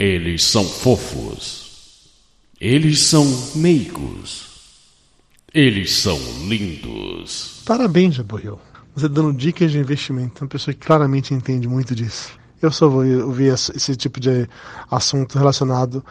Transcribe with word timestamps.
Eles 0.00 0.44
são 0.44 0.64
fofos. 0.64 2.08
Eles 2.58 3.00
são 3.00 3.26
meigos. 3.54 4.46
Eles 5.52 5.92
são 5.92 6.18
lindos. 6.48 7.60
Parabéns, 7.66 8.14
Jaborril. 8.14 8.58
Você 8.94 9.10
dando 9.10 9.30
dicas 9.34 9.70
de 9.70 9.78
investimento. 9.78 10.42
Uma 10.42 10.48
pessoa 10.48 10.72
que 10.72 10.86
claramente 10.86 11.34
entende 11.34 11.68
muito 11.68 11.94
disso. 11.94 12.30
Eu 12.62 12.72
só 12.72 12.88
vou 12.88 13.04
ouvir 13.26 13.52
esse 13.52 13.94
tipo 13.94 14.18
de 14.18 14.48
assunto 14.90 15.36
relacionado 15.36 16.02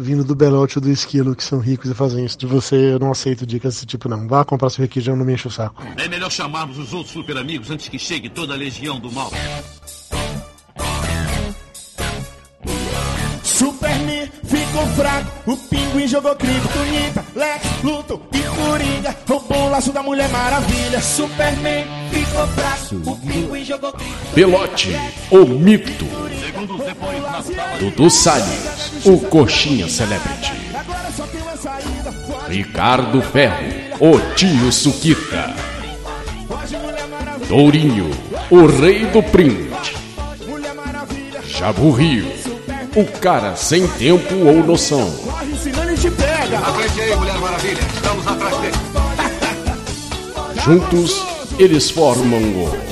vindo 0.00 0.24
do 0.24 0.34
Belote 0.34 0.78
ou 0.78 0.82
do 0.82 0.90
Esquilo, 0.90 1.36
que 1.36 1.44
são 1.44 1.60
ricos 1.60 1.88
e 1.88 1.94
fazem 1.94 2.24
isso. 2.24 2.36
De 2.36 2.46
você, 2.46 2.74
eu 2.94 2.98
não 2.98 3.12
aceito 3.12 3.46
dicas 3.46 3.74
desse 3.74 3.86
tipo, 3.86 4.08
não. 4.08 4.26
Vá 4.26 4.44
comprar 4.44 4.68
seu 4.68 4.82
requeijão, 4.82 5.14
não 5.14 5.24
me 5.24 5.34
enche 5.34 5.46
o 5.46 5.50
saco. 5.50 5.80
É 5.96 6.08
melhor 6.08 6.32
chamarmos 6.32 6.76
os 6.76 6.92
outros 6.92 7.12
super 7.12 7.36
amigos 7.36 7.70
antes 7.70 7.86
que 7.86 8.00
chegue 8.00 8.28
toda 8.28 8.54
a 8.54 8.56
legião 8.56 8.98
do 8.98 9.12
mal. 9.12 9.30
Superman 14.08 14.30
ficou 14.42 14.86
fraco, 14.88 15.52
o 15.52 15.56
pinguim 15.56 16.08
jogou 16.08 16.34
criptonita, 16.34 17.24
Lex, 17.34 17.62
Luto 17.82 18.20
e 18.32 18.38
Coringa 18.40 19.16
roubou 19.28 19.66
o 19.66 19.70
laço 19.70 19.92
da 19.92 20.02
Mulher 20.02 20.28
Maravilha. 20.30 21.00
Superman 21.00 21.84
ficou 22.10 22.46
fraco, 22.48 23.10
o 23.10 23.16
pinguim 23.16 23.64
jogou 23.64 23.92
criptonita. 23.92 24.34
Pelote, 24.34 24.96
o 25.30 25.44
mito. 25.44 26.06
Dudu 27.78 28.10
Salles, 28.10 29.04
o 29.04 29.18
coxinha 29.18 29.88
celebrity. 29.88 30.52
Ricardo 32.48 33.20
Ferro, 33.20 33.66
o 34.00 34.34
tio 34.34 34.72
Suquita. 34.72 35.54
Tourinho, 37.46 38.10
o 38.50 38.66
rei 38.66 39.06
do 39.06 39.22
print. 39.22 39.68
Jabu 41.46 41.90
Rio, 41.90 42.37
o 42.96 43.04
cara 43.20 43.54
sem 43.56 43.86
tempo 43.86 44.34
ou 44.34 44.64
noção. 44.64 45.10
Corre, 45.10 45.56
senão 45.56 45.84
ele 45.84 45.96
te 45.96 46.10
pega. 46.10 46.58
Frente 46.60 47.00
aí, 47.00 47.16
Mulher 47.16 47.38
Maravilha. 47.38 47.80
Estamos 47.94 48.26
atrás 48.26 48.56
dele. 48.58 48.74
Juntos, 50.64 51.24
eles 51.58 51.90
formam 51.90 52.40
o 52.40 52.88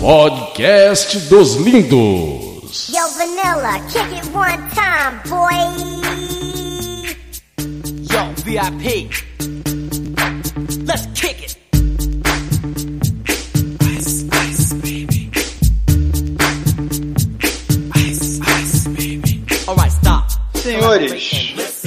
Podcast 0.00 1.18
dos 1.28 1.56
Lindos. 1.56 2.88
Yo, 2.88 3.08
Vanilla, 3.16 3.80
kick 3.88 4.12
it 4.14 4.26
one 4.34 4.62
time, 4.74 5.20
boy. 5.28 5.54
Yo, 8.10 8.34
VIP. 8.44 9.33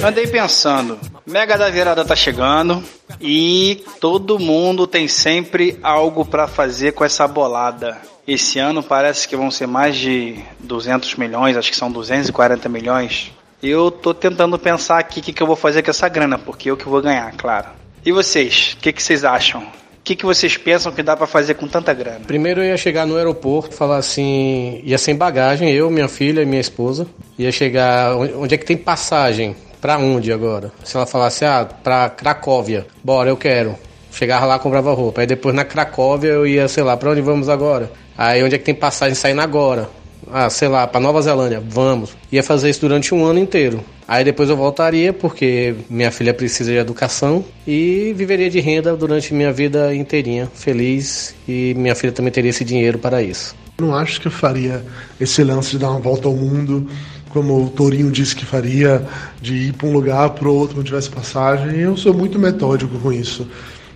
Andei 0.08 0.26
pensando. 0.26 0.98
Mega 1.26 1.56
da 1.58 1.68
virada 1.68 2.04
tá 2.04 2.16
chegando 2.16 2.82
e 3.20 3.84
todo 4.00 4.38
mundo 4.38 4.86
tem 4.86 5.06
sempre 5.06 5.78
algo 5.82 6.24
pra 6.24 6.48
fazer 6.48 6.92
com 6.92 7.04
essa 7.04 7.28
bolada. 7.28 7.98
Esse 8.26 8.58
ano 8.58 8.82
parece 8.82 9.28
que 9.28 9.36
vão 9.36 9.50
ser 9.50 9.66
mais 9.66 9.96
de 9.96 10.38
200 10.60 11.14
milhões, 11.16 11.56
acho 11.56 11.70
que 11.70 11.76
são 11.76 11.90
240 11.90 12.68
milhões. 12.68 13.32
Eu 13.62 13.90
tô 13.90 14.14
tentando 14.14 14.58
pensar 14.58 14.98
aqui 14.98 15.20
o 15.20 15.22
que, 15.22 15.32
que 15.32 15.42
eu 15.42 15.46
vou 15.46 15.56
fazer 15.56 15.82
com 15.82 15.90
essa 15.90 16.08
grana, 16.08 16.38
porque 16.38 16.70
eu 16.70 16.76
que 16.76 16.88
vou 16.88 17.02
ganhar, 17.02 17.32
claro. 17.36 17.68
E 18.04 18.12
vocês, 18.12 18.76
o 18.78 18.82
que, 18.82 18.92
que 18.92 19.02
vocês 19.02 19.24
acham? 19.24 19.62
O 19.62 20.02
que, 20.04 20.16
que 20.16 20.24
vocês 20.24 20.56
pensam 20.56 20.92
que 20.92 21.02
dá 21.02 21.16
pra 21.16 21.26
fazer 21.26 21.54
com 21.54 21.66
tanta 21.66 21.92
grana? 21.92 22.20
Primeiro 22.26 22.62
eu 22.62 22.66
ia 22.66 22.76
chegar 22.76 23.06
no 23.06 23.16
aeroporto, 23.16 23.74
falar 23.74 23.98
assim, 23.98 24.80
ia 24.84 24.96
sem 24.96 25.14
bagagem, 25.14 25.70
eu, 25.70 25.90
minha 25.90 26.08
filha 26.08 26.40
e 26.40 26.46
minha 26.46 26.60
esposa. 26.60 27.06
Ia 27.38 27.52
chegar, 27.52 28.16
onde 28.16 28.54
é 28.54 28.58
que 28.58 28.64
tem 28.64 28.76
passagem? 28.76 29.54
Pra 29.80 29.98
onde 29.98 30.32
agora? 30.32 30.72
Se 30.84 30.96
ela 30.96 31.06
falasse, 31.06 31.44
ah, 31.44 31.64
pra 31.64 32.10
Cracóvia. 32.10 32.86
Bora, 33.02 33.30
eu 33.30 33.36
quero. 33.36 33.76
Chegava 34.10 34.46
lá, 34.46 34.58
comprava 34.58 34.92
roupa. 34.92 35.20
Aí 35.20 35.26
depois 35.26 35.54
na 35.54 35.64
Cracóvia 35.64 36.30
eu 36.30 36.46
ia, 36.46 36.66
sei 36.66 36.82
lá, 36.82 36.96
pra 36.96 37.10
onde 37.10 37.20
vamos 37.20 37.48
agora? 37.48 37.90
Aí 38.16 38.42
onde 38.42 38.54
é 38.54 38.58
que 38.58 38.64
tem 38.64 38.74
passagem 38.74 39.14
saindo 39.14 39.40
agora? 39.40 39.88
Ah, 40.30 40.50
sei 40.50 40.68
lá, 40.68 40.86
pra 40.86 41.00
Nova 41.00 41.22
Zelândia, 41.22 41.62
vamos. 41.66 42.16
Ia 42.30 42.42
fazer 42.42 42.68
isso 42.68 42.80
durante 42.80 43.14
um 43.14 43.24
ano 43.24 43.38
inteiro. 43.38 43.82
Aí 44.06 44.24
depois 44.24 44.48
eu 44.48 44.56
voltaria, 44.56 45.12
porque 45.12 45.74
minha 45.88 46.10
filha 46.10 46.34
precisa 46.34 46.72
de 46.72 46.78
educação 46.78 47.44
e 47.66 48.12
viveria 48.16 48.48
de 48.48 48.58
renda 48.58 48.96
durante 48.96 49.34
minha 49.34 49.52
vida 49.52 49.94
inteirinha, 49.94 50.50
feliz, 50.54 51.34
e 51.46 51.74
minha 51.76 51.94
filha 51.94 52.12
também 52.12 52.32
teria 52.32 52.50
esse 52.50 52.64
dinheiro 52.64 52.98
para 52.98 53.22
isso. 53.22 53.54
Não 53.78 53.94
acho 53.94 54.20
que 54.20 54.26
eu 54.26 54.32
faria 54.32 54.84
esse 55.20 55.44
lance 55.44 55.72
de 55.72 55.78
dar 55.78 55.90
uma 55.90 56.00
volta 56.00 56.26
ao 56.26 56.34
mundo, 56.34 56.90
como 57.38 57.66
o 57.66 57.70
Tourinho 57.70 58.10
disse 58.10 58.34
que 58.34 58.44
faria, 58.44 59.06
de 59.40 59.54
ir 59.54 59.72
para 59.72 59.86
um 59.86 59.92
lugar 59.92 60.30
para 60.30 60.48
outro, 60.48 60.76
não 60.76 60.82
tivesse 60.82 61.08
passagem. 61.08 61.78
Eu 61.78 61.96
sou 61.96 62.12
muito 62.12 62.36
metódico 62.36 62.98
com 62.98 63.12
isso. 63.12 63.46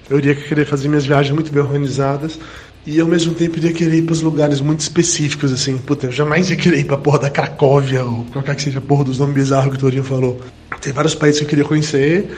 Eu 0.08 0.18
iria 0.18 0.34
querer 0.34 0.64
fazer 0.64 0.88
minhas 0.88 1.04
viagens 1.04 1.34
muito 1.34 1.52
bem 1.52 1.60
organizadas 1.60 2.38
e 2.86 3.00
ao 3.00 3.06
mesmo 3.08 3.34
tempo 3.34 3.58
iria 3.58 3.72
querer 3.72 3.96
ir 3.96 4.02
para 4.02 4.12
os 4.12 4.22
lugares 4.22 4.60
muito 4.60 4.78
específicos, 4.78 5.52
assim. 5.52 5.76
Puta, 5.76 6.06
eu 6.06 6.12
jamais 6.12 6.50
ia 6.50 6.56
querer 6.56 6.78
ir 6.78 6.84
para 6.84 6.94
a 6.94 6.98
porra 7.00 7.18
da 7.18 7.30
Cracóvia 7.30 8.04
ou 8.04 8.24
qualquer 8.32 8.54
que 8.54 8.62
seja 8.62 8.78
a 8.78 8.82
porra 8.82 9.02
dos 9.02 9.18
nomes 9.18 9.34
bizarros 9.34 9.70
que 9.70 9.76
o 9.76 9.80
Tourinho 9.80 10.04
falou. 10.04 10.40
Tem 10.80 10.92
vários 10.92 11.16
países 11.16 11.40
que 11.40 11.44
eu 11.44 11.48
queria 11.48 11.64
conhecer, 11.64 12.30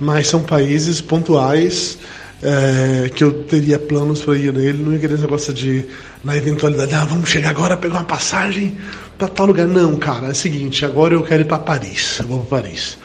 mas 0.00 0.26
são 0.26 0.42
países 0.42 1.00
pontuais 1.00 1.98
é, 2.42 3.08
que 3.08 3.24
eu 3.24 3.44
teria 3.44 3.78
planos 3.78 4.22
para 4.22 4.36
ir 4.36 4.52
nele. 4.52 4.82
Não 4.82 4.92
ia 4.92 4.98
querer 4.98 5.14
esse 5.14 5.22
negócio 5.22 5.52
de, 5.52 5.84
na 6.24 6.36
eventualidade, 6.36 6.94
ah, 6.94 7.04
vamos 7.04 7.28
chegar 7.28 7.50
agora, 7.50 7.76
pegar 7.76 7.96
uma 7.96 8.04
passagem 8.04 8.76
para 9.16 9.28
tal 9.28 9.46
lugar. 9.46 9.66
Não, 9.66 9.96
cara, 9.96 10.28
é 10.28 10.30
o 10.30 10.34
seguinte, 10.34 10.84
agora 10.84 11.14
eu 11.14 11.22
quero 11.22 11.42
ir 11.42 11.46
para 11.46 11.58
Paris. 11.58 12.18
Eu 12.20 12.26
vou 12.26 12.40
para 12.44 12.62
Paris. 12.62 12.98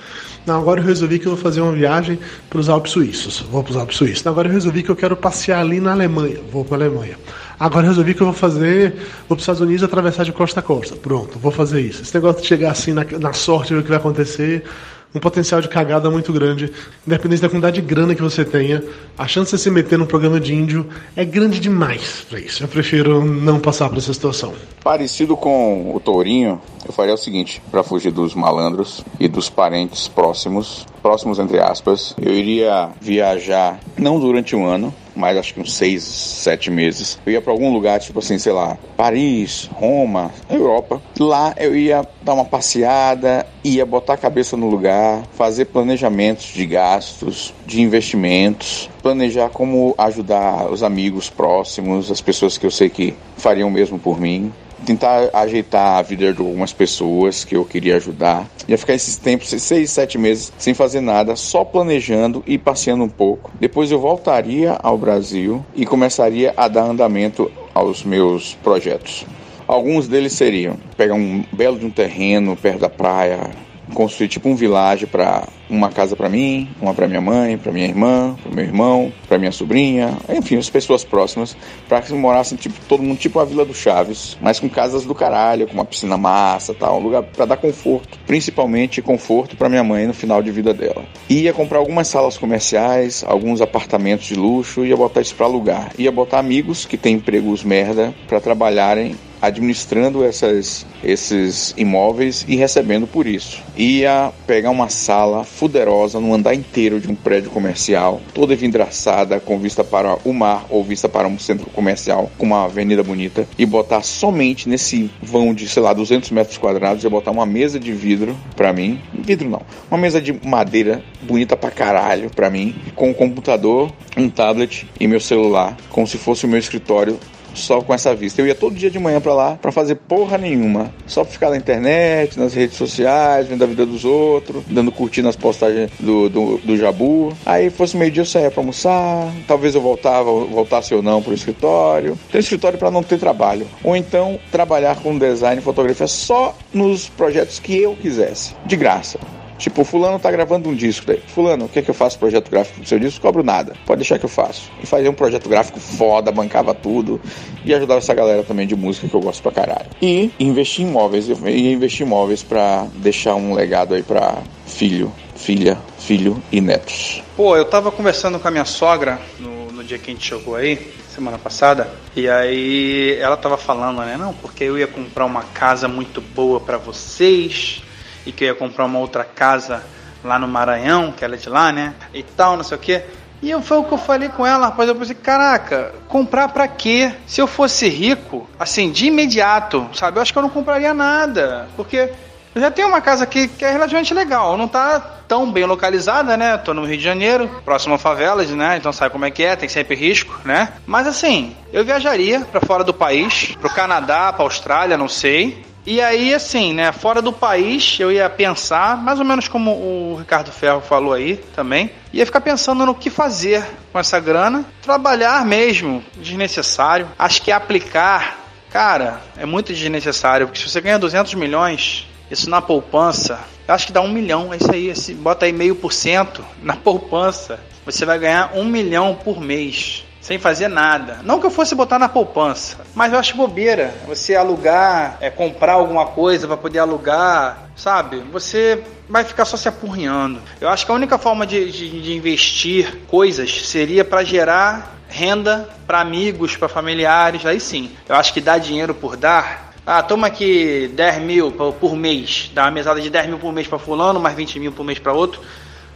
Não, 0.46 0.60
agora 0.60 0.82
eu 0.82 0.86
resolvi 0.86 1.20
que 1.20 1.26
eu 1.26 1.36
vou 1.36 1.42
fazer 1.42 1.62
uma 1.62 1.72
viagem 1.72 2.20
para 2.50 2.60
os 2.60 2.68
Alpes 2.68 2.92
Suíços. 2.92 3.40
Vou 3.50 3.64
para 3.64 3.72
os 3.72 3.78
Alpes 3.78 3.96
Suíços. 3.96 4.28
Agora 4.28 4.50
eu 4.50 4.52
resolvi 4.52 4.84
que 4.84 4.90
eu 4.90 4.96
quero 4.96 5.16
passear 5.16 5.62
ali 5.62 5.80
na 5.80 5.94
Alemanha. 5.94 6.40
Vou 6.52 6.66
para 6.66 6.84
a 6.84 6.88
Alemanha. 6.88 7.18
Agora 7.58 7.86
eu 7.86 7.92
resolvi 7.92 8.14
que 8.14 8.22
eu 8.22 8.28
vou 8.28 8.36
fazer. 8.36 8.92
Vou 8.92 9.30
para 9.30 9.36
os 9.38 9.44
Estados 9.44 9.62
Unidos 9.62 9.84
atravessar 9.84 10.26
de 10.26 10.34
costa 10.34 10.60
a 10.60 10.64
costa. 10.64 10.98
Pronto, 10.98 11.40
vou 11.40 11.52
fazer 11.52 11.80
isso. 11.80 12.02
Esse 12.02 12.14
negócio 12.14 12.42
de 12.42 12.48
chegar 12.48 12.72
assim 12.72 12.92
na, 12.92 13.06
na 13.22 13.32
sorte 13.32 13.74
ver 13.74 13.80
o 13.80 13.84
que 13.84 13.90
vai 13.90 13.98
acontecer. 13.98 14.66
Um 15.14 15.20
potencial 15.20 15.62
de 15.62 15.68
cagada 15.68 16.10
muito 16.10 16.34
grande. 16.34 16.72
Independente 17.06 17.42
da 17.42 17.50
quantidade 17.50 17.82
de 17.82 17.88
grana 17.88 18.16
que 18.16 18.22
você 18.22 18.44
tenha, 18.44 18.84
a 19.18 19.28
chance 19.28 19.52
de 19.52 19.58
você 19.58 19.64
se 19.64 19.72
meter 19.72 19.98
num 19.98 20.06
programa 20.06 20.40
de 20.40 20.54
índio 20.54 20.88
é 21.16 21.24
grande 21.24 21.60
demais 21.60 22.26
para 22.30 22.40
isso. 22.40 22.64
Eu 22.64 22.68
prefiro 22.68 23.24
não 23.24 23.60
passar 23.60 23.90
por 23.90 23.98
essa 23.98 24.14
situação. 24.14 24.54
Parecido 24.84 25.38
com 25.38 25.96
o 25.96 26.00
Tourinho, 26.00 26.60
eu 26.86 26.92
faria 26.92 27.14
o 27.14 27.18
seguinte: 27.18 27.62
para 27.70 27.84
fugir 27.84 28.12
dos 28.12 28.34
malandros 28.34 29.04
e 29.20 29.28
dos 29.28 29.50
parentes 29.50 30.08
próximos, 30.08 30.86
próximos 31.02 31.40
entre 31.40 31.60
aspas, 31.60 32.16
eu 32.22 32.34
iria 32.34 32.90
viajar 33.00 33.80
não 33.98 34.20
durante 34.20 34.56
um 34.56 34.66
ano, 34.66 34.94
mas 35.16 35.38
acho 35.38 35.54
que 35.54 35.60
uns 35.60 35.74
seis, 35.74 36.04
sete 36.04 36.70
meses. 36.72 37.20
Eu 37.26 37.34
ia 37.34 37.42
para 37.42 37.52
algum 37.52 37.72
lugar, 37.72 38.00
tipo 38.00 38.20
assim, 38.20 38.38
sei 38.38 38.52
lá, 38.52 38.78
Paris, 38.98 39.70
Roma, 39.74 40.32
Europa. 40.50 41.02
Lá 41.20 41.54
eu 41.58 41.76
ia 41.76 42.08
dar 42.22 42.34
uma 42.34 42.46
passeada, 42.46 43.46
ia 43.64 43.86
botar 43.86 44.14
a 44.14 44.18
cabeça 44.18 44.58
no 44.58 44.70
lugar, 44.70 45.24
fazer 45.34 45.66
planejamentos 45.66 46.46
de 46.46 46.66
gastos, 46.66 47.54
de 47.66 47.82
investimentos, 47.82 48.90
planejar 49.02 49.50
como 49.50 49.94
ajudar 49.98 50.72
os 50.72 50.84
amigos 50.84 51.30
próximos, 51.30 52.12
as 52.12 52.22
pessoas 52.22 52.58
que 52.58 52.66
eu 52.66 52.72
sei 52.72 52.90
que 52.90 53.16
fariam 53.38 53.70
mesmo 53.70 54.00
por 54.00 54.20
mim 54.20 54.52
tentar 54.84 55.30
ajeitar 55.34 55.98
a 55.98 56.02
vida 56.02 56.34
de 56.34 56.40
algumas 56.40 56.72
pessoas 56.72 57.44
que 57.44 57.56
eu 57.56 57.66
queria 57.66 57.96
ajudar. 57.96 58.48
Ia 58.68 58.78
ficar 58.78 58.94
esses 58.94 59.18
tempos, 59.18 59.50
seis, 59.50 59.90
sete 59.90 60.18
meses, 60.18 60.52
sem 60.58 60.74
fazer 60.74 61.02
nada, 61.02 61.36
só 61.36 61.64
planejando 61.64 62.44
e 62.46 62.58
passeando 62.58 63.04
um 63.04 63.10
pouco. 63.10 63.52
Depois 63.60 63.92
eu 63.92 64.00
voltaria 64.00 64.78
ao 64.82 64.98
Brasil 64.98 65.66
e 65.76 65.86
começaria 65.86 66.54
a 66.56 66.68
dar 66.68 66.84
andamento 66.84 67.52
aos 67.74 68.04
meus 68.04 68.54
projetos. 68.56 69.26
Alguns 69.68 70.08
deles 70.08 70.34
seriam 70.34 70.78
pegar 70.98 71.16
um 71.16 71.44
belo 71.52 71.80
de 71.80 71.86
um 71.86 71.90
terreno 71.90 72.56
perto 72.56 72.80
da 72.80 72.90
praia, 72.90 73.50
construir 73.94 74.28
tipo 74.28 74.50
um 74.50 74.56
vilage 74.56 75.06
para 75.06 75.48
uma 75.70 75.90
casa 75.90 76.16
para 76.16 76.30
mim, 76.30 76.70
uma 76.82 76.94
para 76.94 77.08
minha 77.08 77.22
mãe, 77.22 77.58
para 77.58 77.72
minha 77.72 77.88
irmã, 77.88 78.36
para 78.42 78.52
meu 78.52 78.64
irmão, 78.64 79.14
para 79.28 79.38
minha 79.38 79.52
sobrinha, 79.52 80.18
enfim, 80.30 80.58
as 80.58 80.70
pessoas 80.70 81.04
próximas, 81.04 81.56
para 81.88 82.02
que 82.02 82.14
morassem 82.14 82.58
tipo 82.58 82.76
todo 82.88 83.02
mundo 83.02 83.18
tipo 83.18 83.40
a 83.40 83.46
Vila 83.46 83.66
do 83.66 83.74
Chaves, 83.74 84.38
mas 84.42 84.60
com 84.60 84.70
casas 84.70 85.04
do 85.04 85.16
caralho, 85.16 85.68
com 85.68 85.74
uma 85.74 85.86
piscina 85.86 86.18
massa, 86.18 86.74
tal, 86.74 87.00
um 87.00 87.04
lugar 87.04 87.24
para 87.24 87.46
dar 87.46 87.58
conforto, 87.58 88.20
principalmente 88.28 89.02
conforto 89.02 89.56
para 89.56 89.70
minha 89.70 89.84
mãe 89.84 90.06
no 90.06 90.14
final 90.14 90.42
de 90.42 90.52
vida 90.52 90.74
dela. 90.74 91.06
Ia 91.30 91.54
comprar 91.54 91.80
algumas 91.80 92.08
salas 92.08 92.38
comerciais, 92.38 93.24
alguns 93.28 93.62
apartamentos 93.62 94.26
de 94.26 94.36
luxo, 94.36 94.86
ia 94.86 94.96
botar 94.96 95.22
isso 95.22 95.36
para 95.36 95.46
alugar. 95.46 95.92
Ia 95.98 96.12
botar 96.12 96.40
amigos 96.40 96.86
que 96.86 96.98
têm 96.98 97.16
empregos 97.16 97.64
merda 97.64 98.14
para 98.28 98.40
trabalharem 98.40 99.16
administrando 99.44 100.24
essas, 100.24 100.86
esses 101.04 101.74
imóveis 101.76 102.46
e 102.48 102.56
recebendo 102.56 103.06
por 103.06 103.28
isso. 103.28 103.62
Ia 103.76 104.32
pegar 104.48 104.70
uma 104.70 104.88
sala 104.88 105.44
fuderosa 105.44 106.18
no 106.18 106.34
andar 106.34 106.56
inteiro 106.56 106.98
de 106.98 107.12
um 107.12 107.16
prédio 107.16 107.52
comercial, 107.52 108.22
toda 108.34 108.56
vidraçada, 108.56 109.42
com 109.42 109.60
vista 109.60 109.84
para 109.84 110.18
o 110.24 110.32
mar 110.32 110.66
ou 110.70 110.82
vista 110.82 111.10
para 111.10 111.28
um 111.28 111.38
centro 111.38 111.70
comercial 111.72 112.32
com 112.38 112.46
uma 112.46 112.64
avenida 112.64 113.04
bonita, 113.04 113.46
e 113.58 113.66
botar 113.66 114.02
somente 114.02 114.70
nesse 114.70 115.12
vão 115.22 115.54
de, 115.54 115.68
sei 115.68 115.84
lá, 115.84 115.92
200 115.92 116.32
metros 116.32 116.58
quadrados, 116.58 117.04
ia 117.04 117.10
botar 117.10 117.32
uma 117.32 117.46
mesa 117.46 117.78
de 117.78 117.92
vidro 117.92 118.38
para 118.56 118.72
mim, 118.72 119.02
vidro 119.14 119.50
não, 119.50 119.62
uma 119.92 119.98
mesa 119.98 120.22
de 120.22 120.32
madeira 120.48 121.04
bonita 121.22 121.58
pra 121.58 121.70
caralho 121.70 122.30
para 122.30 122.50
mim, 122.50 122.74
com 122.96 123.10
um 123.10 123.14
computador, 123.14 123.92
um 124.16 124.30
tablet 124.30 124.88
e 124.98 125.06
meu 125.06 125.20
celular, 125.20 125.76
como 125.90 126.08
se 126.08 126.18
fosse 126.18 126.46
o 126.46 126.48
meu 126.48 126.60
escritório 126.60 127.20
só 127.54 127.82
com 127.82 127.94
essa 127.94 128.14
vista. 128.16 128.42
Eu 128.42 128.48
ia 128.48 128.56
todo 128.56 128.76
dia 128.76 128.90
de 128.90 129.00
manhã 129.00 129.20
para 129.20 129.34
lá 129.34 129.58
para 129.62 129.72
fazer 129.72 129.96
porra 129.96 130.38
nenhuma, 130.38 130.94
só 131.06 131.24
pra 131.24 131.34
ficar 131.34 131.50
na 131.50 131.58
internet, 131.58 132.40
nas 132.40 132.54
redes 132.54 132.78
sociais, 132.78 133.48
vendo 133.48 133.64
a 133.64 133.68
vida 133.68 133.86
dos 133.86 134.06
outros, 134.06 134.64
dando 134.68 134.92
curtir 134.92 135.22
nas 135.22 135.36
postagens 135.36 135.92
do, 136.00 136.30
do, 136.30 136.58
do 136.58 136.78
Jabu. 136.78 137.34
Aí 137.46 137.70
fosse 137.70 137.98
meio 137.98 138.12
dia 138.12 138.22
eu 138.22 138.26
saía 138.26 138.52
pra 138.52 138.62
almoçar, 138.62 139.32
talvez 139.48 139.76
eu 139.76 139.82
voltava, 139.82 140.32
voltasse 140.32 140.94
ou 140.94 141.02
não 141.02 141.22
pro 141.22 141.34
escritório. 141.34 142.18
Tem 142.32 142.40
escritório 142.40 142.78
para 142.78 142.92
não 142.92 143.04
ter 143.04 143.18
trabalho. 143.18 143.68
Ou 143.84 143.96
então 143.96 144.40
trabalhar 144.52 144.96
com 144.98 145.18
design 145.18 145.62
e 145.62 145.64
fotografia 145.64 146.08
só 146.08 146.56
nos 146.74 147.10
projetos 147.10 147.60
que 147.60 147.78
eu 147.78 147.96
quisesse, 147.96 148.56
de 148.66 148.76
graça. 148.76 149.20
Tipo, 149.64 149.86
fulano 149.86 150.20
tá 150.20 150.30
gravando 150.30 150.68
um 150.68 150.76
disco 150.76 151.08
daí. 151.08 151.22
Fulano, 151.26 151.64
o 151.64 151.70
que 151.70 151.80
é 151.80 151.82
que 151.82 151.90
eu 151.90 151.94
faço 151.94 152.20
projeto 152.20 152.52
gráfico 152.52 152.82
do 152.82 152.86
seu 152.86 153.00
disco? 153.00 153.22
Cobro 153.22 153.42
nada. 153.44 153.74
Pode 153.86 154.00
deixar 154.00 154.20
que 154.20 154.26
eu 154.26 154.30
faço. 154.30 154.70
E 154.84 154.86
fazia 154.86 155.10
um 155.10 155.14
projeto 155.14 155.48
gráfico 155.48 155.80
foda, 155.80 156.34
bancava 156.34 156.74
tudo. 156.74 157.22
E 157.64 157.74
ajudava 157.74 158.00
essa 158.00 158.14
galera 158.14 158.44
também 158.44 158.68
de 158.68 158.76
música 158.76 159.08
que 159.08 159.14
eu 159.14 159.22
gosto 159.22 159.42
pra 159.42 159.54
caralho. 159.54 159.86
E 160.02 160.30
investir 160.38 160.84
em 160.84 160.90
imóveis. 160.90 161.30
Eu 161.30 161.38
ia 161.48 161.72
investir 161.72 162.02
em 162.02 162.10
imóveis 162.10 162.44
pra 162.44 162.88
deixar 162.96 163.36
um 163.36 163.54
legado 163.54 163.94
aí 163.94 164.04
pra 164.04 164.40
filho, 164.66 165.10
filha, 165.34 165.78
filho 165.98 166.44
e 166.52 166.60
netos. 166.60 167.24
Pô, 167.38 167.56
eu 167.56 167.64
tava 167.64 167.90
conversando 167.90 168.40
com 168.40 168.48
a 168.50 168.52
minha 168.52 168.66
sogra 168.66 169.18
no, 169.40 169.72
no 169.72 169.82
dia 169.82 169.98
que 169.98 170.12
a 170.12 170.14
gente 170.14 170.28
chegou 170.28 170.58
aí, 170.58 170.94
semana 171.10 171.38
passada, 171.38 171.90
e 172.18 172.28
aí 172.28 173.18
ela 173.18 173.38
tava 173.38 173.56
falando, 173.56 174.02
né? 174.02 174.18
Não, 174.18 174.34
porque 174.34 174.66
eu 174.66 174.78
ia 174.78 174.88
comprar 174.88 175.24
uma 175.24 175.44
casa 175.44 175.88
muito 175.88 176.20
boa 176.20 176.60
pra 176.60 176.78
vocês 176.78 177.83
e 178.26 178.32
que 178.32 178.44
eu 178.44 178.50
ia 178.50 178.56
comprar 178.56 178.86
uma 178.86 179.00
outra 179.00 179.24
casa 179.24 179.84
lá 180.24 180.40
no 180.40 180.48
Maranhão, 180.48 181.12
que 181.12 181.24
ela 181.24 181.36
é 181.36 181.38
de 181.38 181.50
lá, 181.50 181.72
né? 181.72 181.94
E 182.14 182.24
tal, 182.24 182.56
não 182.56 182.64
sei 182.64 182.78
o 182.78 182.80
que. 182.80 183.02
E 183.42 183.52
eu, 183.52 183.62
foi 183.62 183.78
o 183.78 183.84
que 183.84 183.94
eu 183.94 183.98
falei 183.98 184.30
com 184.30 184.48
ela, 184.48 184.68
rapaz. 184.68 184.88
Eu 184.88 184.96
pensei, 184.96 185.16
caraca, 185.16 185.94
comprar 186.08 186.48
pra 186.48 186.66
quê? 186.66 187.12
Se 187.28 187.42
eu 187.42 187.48
fosse 187.48 187.90
rico, 187.90 188.48
assim, 188.58 188.90
de 188.90 189.08
imediato, 189.08 189.90
sabe? 189.94 190.18
Eu 190.18 190.22
acho 190.22 190.32
que 190.32 190.40
eu 190.40 190.44
não 190.44 190.50
compraria 190.50 190.94
nada. 190.94 191.68
Porque 191.76 192.10
eu 192.56 192.62
já 192.62 192.72
tenho 192.72 192.88
uma 192.88 193.02
casa 193.02 193.26
aqui 193.26 193.50
que 193.50 193.66
é 193.66 193.72
relativamente 193.72 194.14
legal. 194.14 194.56
Não 194.56 194.68
tá 194.68 194.98
tão 195.28 195.52
bem 195.52 195.66
localizada, 195.66 196.38
né? 196.38 196.56
Tô 196.56 196.74
no 196.74 196.86
Rio 196.86 196.98
de 196.98 197.04
Janeiro, 197.04 197.50
próximo 197.66 197.96
a 197.96 197.98
favelas, 197.98 198.50
né? 198.52 198.78
Então 198.78 198.94
sabe 198.94 199.12
como 199.12 199.26
é 199.26 199.32
que 199.32 199.44
é, 199.44 199.58
tem 199.58 199.68
sempre 199.68 199.96
risco, 199.96 200.40
né? 200.46 200.70
Mas 200.86 201.06
assim, 201.06 201.54
eu 201.74 201.84
viajaria 201.84 202.42
para 202.42 202.62
fora 202.62 202.84
do 202.84 202.94
país, 202.94 203.58
pro 203.60 203.70
Canadá, 203.70 204.32
pra 204.32 204.46
Austrália, 204.46 204.98
não 204.98 205.10
sei. 205.10 205.66
E 205.86 206.00
aí, 206.00 206.34
assim, 206.34 206.74
né, 206.74 206.94
fora 206.94 207.22
do 207.22 207.34
país, 207.34 207.98
eu 208.00 208.10
ia 208.10 208.30
pensar, 208.30 208.96
mais 208.96 209.20
ou 209.20 209.26
menos 209.26 209.50
como 209.50 209.72
o 209.72 210.16
Ricardo 210.18 210.50
Ferro 210.50 210.80
falou 210.80 211.12
aí 211.12 211.36
também, 211.54 211.92
ia 212.14 212.26
ficar 212.26 212.40
pensando 212.40 212.86
no 212.86 212.96
que 212.96 213.10
fazer 213.10 213.66
com 213.92 214.00
essa 214.00 214.18
grana, 214.18 214.66
trabalhar 214.82 215.46
mesmo, 215.46 216.02
desnecessário. 216.16 217.10
Acho 217.20 217.42
que 217.42 217.52
aplicar, 217.52 218.40
cara, 218.70 219.22
é 219.38 219.46
muito 219.46 219.74
desnecessário, 219.74 220.48
porque 220.48 220.60
se 220.62 220.70
você 220.70 220.80
ganha 220.80 220.98
200 220.98 221.34
milhões, 221.34 222.08
isso 222.32 222.50
na 222.50 222.62
poupança, 222.62 223.42
acho 223.68 223.88
que 223.88 223.94
dá 223.94 224.00
um 224.00 224.10
milhão, 224.10 224.54
é 224.54 224.58
isso 224.58 224.72
aí, 224.72 225.16
bota 225.16 225.46
aí 225.46 225.52
meio 225.52 225.76
por 225.76 225.92
cento 225.92 226.46
na 226.62 226.78
poupança, 226.78 227.60
você 227.86 228.06
vai 228.06 228.18
ganhar 228.18 228.52
um 228.56 228.64
milhão 228.64 229.16
por 229.22 229.42
mês 229.42 230.06
sem 230.24 230.40
fazer 230.40 230.70
nada. 230.70 231.20
Não 231.22 231.38
que 231.38 231.46
eu 231.46 231.52
fosse 231.52 231.76
botar 231.76 232.00
na 232.00 232.08
poupança, 232.08 232.78
mas 232.96 233.12
eu 233.12 233.20
acho 233.20 233.36
bobeira 233.36 233.94
você 234.08 234.34
alugar, 234.34 235.18
é, 235.20 235.30
comprar 235.30 235.74
alguma 235.74 236.06
coisa 236.06 236.48
para 236.48 236.56
poder 236.56 236.80
alugar, 236.80 237.68
sabe? 237.76 238.24
Você 238.32 238.82
vai 239.10 239.26
ficar 239.26 239.44
só 239.44 239.58
se 239.58 239.68
apurrinhando. 239.68 240.42
Eu 240.62 240.70
acho 240.70 240.86
que 240.86 240.92
a 240.94 240.96
única 240.96 241.18
forma 241.18 241.46
de, 241.46 241.70
de, 241.70 242.02
de 242.02 242.14
investir 242.14 243.00
coisas 243.06 243.68
seria 243.68 244.06
para 244.06 244.24
gerar 244.24 244.96
renda 245.10 245.70
para 245.86 246.00
amigos, 246.00 246.56
para 246.56 246.70
familiares. 246.70 247.46
Aí 247.46 247.60
sim, 247.60 247.92
eu 248.08 248.16
acho 248.16 248.34
que 248.34 248.40
dar 248.40 248.60
dinheiro 248.60 248.96
por 248.96 249.18
dar. 249.18 249.74
Ah, 249.86 250.02
toma 250.02 250.28
aqui 250.28 250.90
10 250.96 251.22
mil 251.22 251.52
por 251.52 251.98
mês, 251.98 252.50
dá 252.54 252.64
uma 252.64 252.72
mesada 252.72 253.02
de 253.02 253.10
10 253.10 253.28
mil 253.28 253.40
por 253.40 253.52
mês 253.52 253.68
para 253.68 253.78
fulano, 253.78 254.22
mais 254.22 254.34
20 254.38 254.58
mil 254.58 254.72
por 254.72 254.86
mês 254.86 255.00
para 255.00 255.12
outro. 255.12 255.42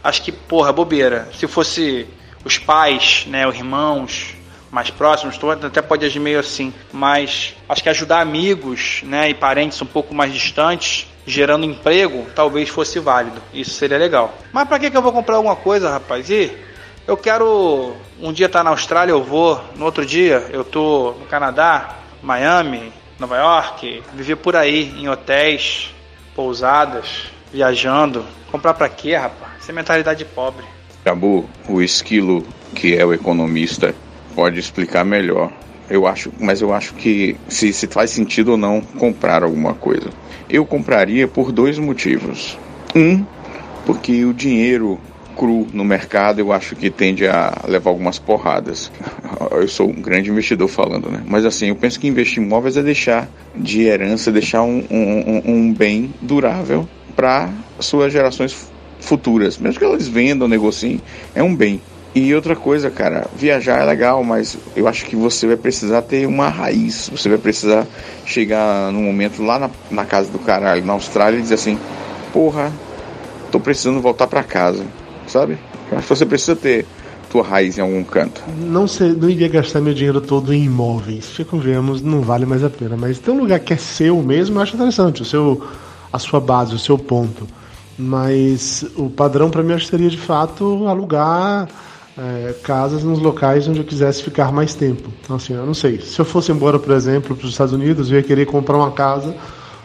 Acho 0.04 0.22
que, 0.22 0.30
porra, 0.30 0.70
bobeira. 0.70 1.28
Se 1.32 1.48
fosse 1.48 2.06
os 2.44 2.58
pais, 2.58 3.24
né, 3.26 3.46
os 3.46 3.56
irmãos 3.56 4.34
mais 4.70 4.90
próximos, 4.90 5.38
até 5.64 5.80
pode 5.80 6.04
agir 6.04 6.20
meio 6.20 6.38
assim, 6.38 6.72
mas 6.92 7.54
acho 7.68 7.82
que 7.82 7.88
ajudar 7.88 8.20
amigos, 8.20 9.00
né, 9.04 9.30
e 9.30 9.34
parentes 9.34 9.80
um 9.80 9.86
pouco 9.86 10.14
mais 10.14 10.32
distantes, 10.32 11.06
gerando 11.26 11.64
emprego, 11.64 12.26
talvez 12.34 12.68
fosse 12.68 12.98
válido. 12.98 13.40
Isso 13.52 13.70
seria 13.70 13.98
legal. 13.98 14.34
Mas 14.52 14.68
para 14.68 14.78
que 14.78 14.90
que 14.90 14.96
eu 14.96 15.02
vou 15.02 15.12
comprar 15.12 15.36
alguma 15.36 15.56
coisa, 15.56 15.90
rapaz? 15.90 16.28
E 16.30 16.56
eu 17.06 17.16
quero 17.16 17.94
um 18.20 18.32
dia 18.32 18.46
estar 18.46 18.60
tá 18.60 18.64
na 18.64 18.70
Austrália, 18.70 19.12
eu 19.12 19.22
vou, 19.22 19.62
no 19.76 19.84
outro 19.84 20.04
dia 20.04 20.46
eu 20.50 20.64
tô 20.64 21.14
no 21.18 21.26
Canadá, 21.26 21.96
Miami, 22.22 22.92
Nova 23.18 23.36
York, 23.36 24.02
viver 24.14 24.36
por 24.36 24.56
aí 24.56 24.94
em 24.98 25.08
hotéis, 25.08 25.94
pousadas, 26.34 27.24
viajando. 27.52 28.24
Comprar 28.50 28.74
para 28.74 28.88
quê, 28.88 29.14
rapaz? 29.14 29.52
Isso 29.60 29.70
é 29.70 29.74
mentalidade 29.74 30.24
pobre. 30.24 30.64
Jabu, 31.04 31.48
o 31.68 31.80
esquilo 31.80 32.44
que 32.74 32.96
é 32.96 33.04
o 33.04 33.12
economista 33.12 33.94
pode 34.34 34.58
explicar 34.58 35.04
melhor. 35.04 35.52
Eu 35.88 36.06
acho, 36.06 36.30
mas 36.38 36.60
eu 36.60 36.72
acho 36.72 36.94
que 36.94 37.36
se, 37.48 37.72
se 37.72 37.86
faz 37.86 38.10
sentido 38.10 38.52
ou 38.52 38.56
não 38.56 38.80
comprar 38.80 39.42
alguma 39.42 39.74
coisa. 39.74 40.10
Eu 40.48 40.66
compraria 40.66 41.26
por 41.26 41.50
dois 41.50 41.78
motivos. 41.78 42.58
Um, 42.94 43.24
porque 43.86 44.24
o 44.24 44.34
dinheiro 44.34 45.00
cru 45.34 45.66
no 45.72 45.84
mercado 45.84 46.40
eu 46.40 46.52
acho 46.52 46.76
que 46.76 46.90
tende 46.90 47.26
a 47.26 47.64
levar 47.66 47.90
algumas 47.90 48.18
porradas. 48.18 48.90
Eu 49.50 49.68
sou 49.68 49.88
um 49.88 50.00
grande 50.00 50.30
investidor 50.30 50.68
falando, 50.68 51.10
né? 51.10 51.22
Mas 51.26 51.44
assim, 51.44 51.66
eu 51.66 51.76
penso 51.76 51.98
que 51.98 52.06
investir 52.06 52.42
em 52.42 52.46
imóveis 52.46 52.76
é 52.76 52.82
deixar 52.82 53.28
de 53.54 53.82
herança, 53.82 54.30
deixar 54.30 54.62
um, 54.62 54.84
um, 54.90 55.42
um 55.44 55.72
bem 55.72 56.12
durável 56.20 56.88
para 57.16 57.50
suas 57.80 58.12
gerações 58.12 58.70
futuras. 59.00 59.58
Mesmo 59.58 59.78
que 59.78 59.84
elas 59.84 60.08
vendam, 60.08 60.48
negociem, 60.48 61.00
é 61.34 61.42
um 61.42 61.54
bem. 61.54 61.80
E 62.14 62.34
outra 62.34 62.56
coisa, 62.56 62.90
cara, 62.90 63.28
viajar 63.36 63.80
é 63.80 63.84
legal, 63.84 64.24
mas 64.24 64.56
eu 64.74 64.88
acho 64.88 65.04
que 65.04 65.14
você 65.14 65.46
vai 65.46 65.56
precisar 65.56 66.02
ter 66.02 66.26
uma 66.26 66.48
raiz. 66.48 67.08
Você 67.12 67.28
vai 67.28 67.38
precisar 67.38 67.86
chegar 68.24 68.90
num 68.92 69.02
momento 69.02 69.42
lá 69.42 69.58
na, 69.58 69.70
na 69.90 70.04
casa 70.04 70.30
do 70.30 70.38
caralho, 70.38 70.84
na 70.84 70.94
Austrália, 70.94 71.38
e 71.38 71.42
dizer 71.42 71.54
assim: 71.54 71.78
Porra, 72.32 72.72
tô 73.52 73.60
precisando 73.60 74.00
voltar 74.00 74.26
para 74.26 74.42
casa, 74.42 74.84
sabe? 75.26 75.58
Eu 75.92 75.98
acho 75.98 76.08
que 76.08 76.16
você 76.16 76.26
precisa 76.26 76.56
ter 76.56 76.86
tua 77.30 77.42
raiz 77.42 77.78
em 77.78 77.82
algum 77.82 78.02
canto. 78.02 78.42
Não 78.58 78.86
sei, 78.86 79.12
não 79.12 79.28
iria 79.28 79.48
gastar 79.48 79.80
meu 79.80 79.94
dinheiro 79.94 80.20
todo 80.20 80.52
em 80.52 80.64
imóveis. 80.64 81.36
vemos, 81.52 82.00
não 82.02 82.22
vale 82.22 82.46
mais 82.46 82.64
a 82.64 82.70
pena. 82.70 82.96
Mas 82.96 83.18
tem 83.18 83.32
um 83.34 83.38
lugar 83.38 83.60
que 83.60 83.72
é 83.72 83.76
seu 83.76 84.20
mesmo, 84.22 84.58
eu 84.58 84.62
acho 84.62 84.74
interessante. 84.74 85.22
O 85.22 85.24
seu, 85.24 85.62
a 86.12 86.18
sua 86.18 86.40
base, 86.40 86.74
o 86.74 86.78
seu 86.78 86.98
ponto. 86.98 87.46
Mas 87.98 88.84
o 88.96 89.10
padrão 89.10 89.50
para 89.50 89.62
mim 89.62 89.78
seria 89.80 90.08
de 90.08 90.18
fato 90.18 90.86
alugar 90.86 91.68
é, 92.16 92.54
casas 92.62 93.02
nos 93.02 93.18
locais 93.18 93.66
onde 93.68 93.80
eu 93.80 93.84
quisesse 93.84 94.22
ficar 94.22 94.52
mais 94.52 94.74
tempo. 94.74 95.10
Então, 95.22 95.36
assim, 95.36 95.54
eu 95.54 95.66
não 95.66 95.74
sei. 95.74 96.00
Se 96.00 96.20
eu 96.20 96.24
fosse 96.24 96.52
embora, 96.52 96.78
por 96.78 96.92
exemplo, 96.92 97.34
para 97.36 97.44
os 97.44 97.52
Estados 97.52 97.72
Unidos, 97.72 98.10
eu 98.10 98.18
ia 98.18 98.22
querer 98.22 98.46
comprar 98.46 98.76
uma 98.76 98.90
casa 98.90 99.34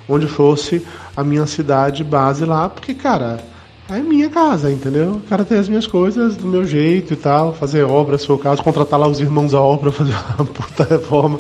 onde 0.08 0.28
fosse 0.28 0.86
a 1.16 1.24
minha 1.24 1.46
cidade 1.46 2.04
base 2.04 2.44
lá, 2.44 2.68
porque, 2.70 2.94
cara, 2.94 3.44
é 3.90 4.00
minha 4.00 4.30
casa, 4.30 4.72
entendeu? 4.72 5.14
O 5.14 5.22
cara 5.22 5.46
tem 5.46 5.58
as 5.58 5.70
minhas 5.70 5.88
coisas 5.88 6.36
do 6.36 6.48
meu 6.48 6.66
jeito 6.66 7.14
e 7.14 7.16
tal, 7.16 7.54
fazer 7.54 7.84
obra, 7.84 8.18
se 8.18 8.28
for 8.28 8.34
o 8.34 8.40
caso, 8.40 8.64
contratar 8.64 9.00
lá 9.00 9.08
os 9.08 9.20
irmãos 9.20 9.54
à 9.54 9.62
obra, 9.62 9.92
fazer 9.94 10.14
uma 10.38 10.46
puta 10.46 10.84
reforma 10.84 11.40